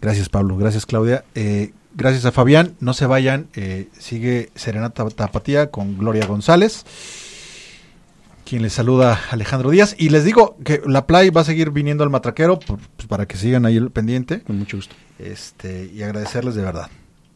[0.02, 0.56] Gracias, Pablo.
[0.58, 1.26] Gracias, Claudia.
[1.36, 2.76] Eh, gracias a Fabián.
[2.80, 3.48] No se vayan.
[3.56, 6.86] Eh, sigue Serenata Tapatía con Gloria González.
[8.46, 9.96] Quien les saluda Alejandro Díaz.
[9.98, 13.38] Y les digo que la Play va a seguir viniendo al matraquero pues, para que
[13.38, 14.42] sigan ahí el pendiente.
[14.42, 14.96] Con mucho gusto.
[15.18, 16.90] Este, y agradecerles de verdad.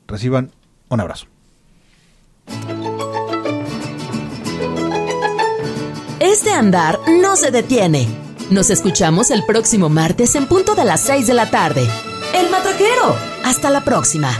[0.09, 0.51] Reciban
[0.89, 1.27] un abrazo.
[6.19, 8.07] Este andar no se detiene.
[8.49, 11.87] Nos escuchamos el próximo martes en punto de las 6 de la tarde.
[12.33, 13.15] El Matraquero.
[13.45, 14.31] Hasta la próxima.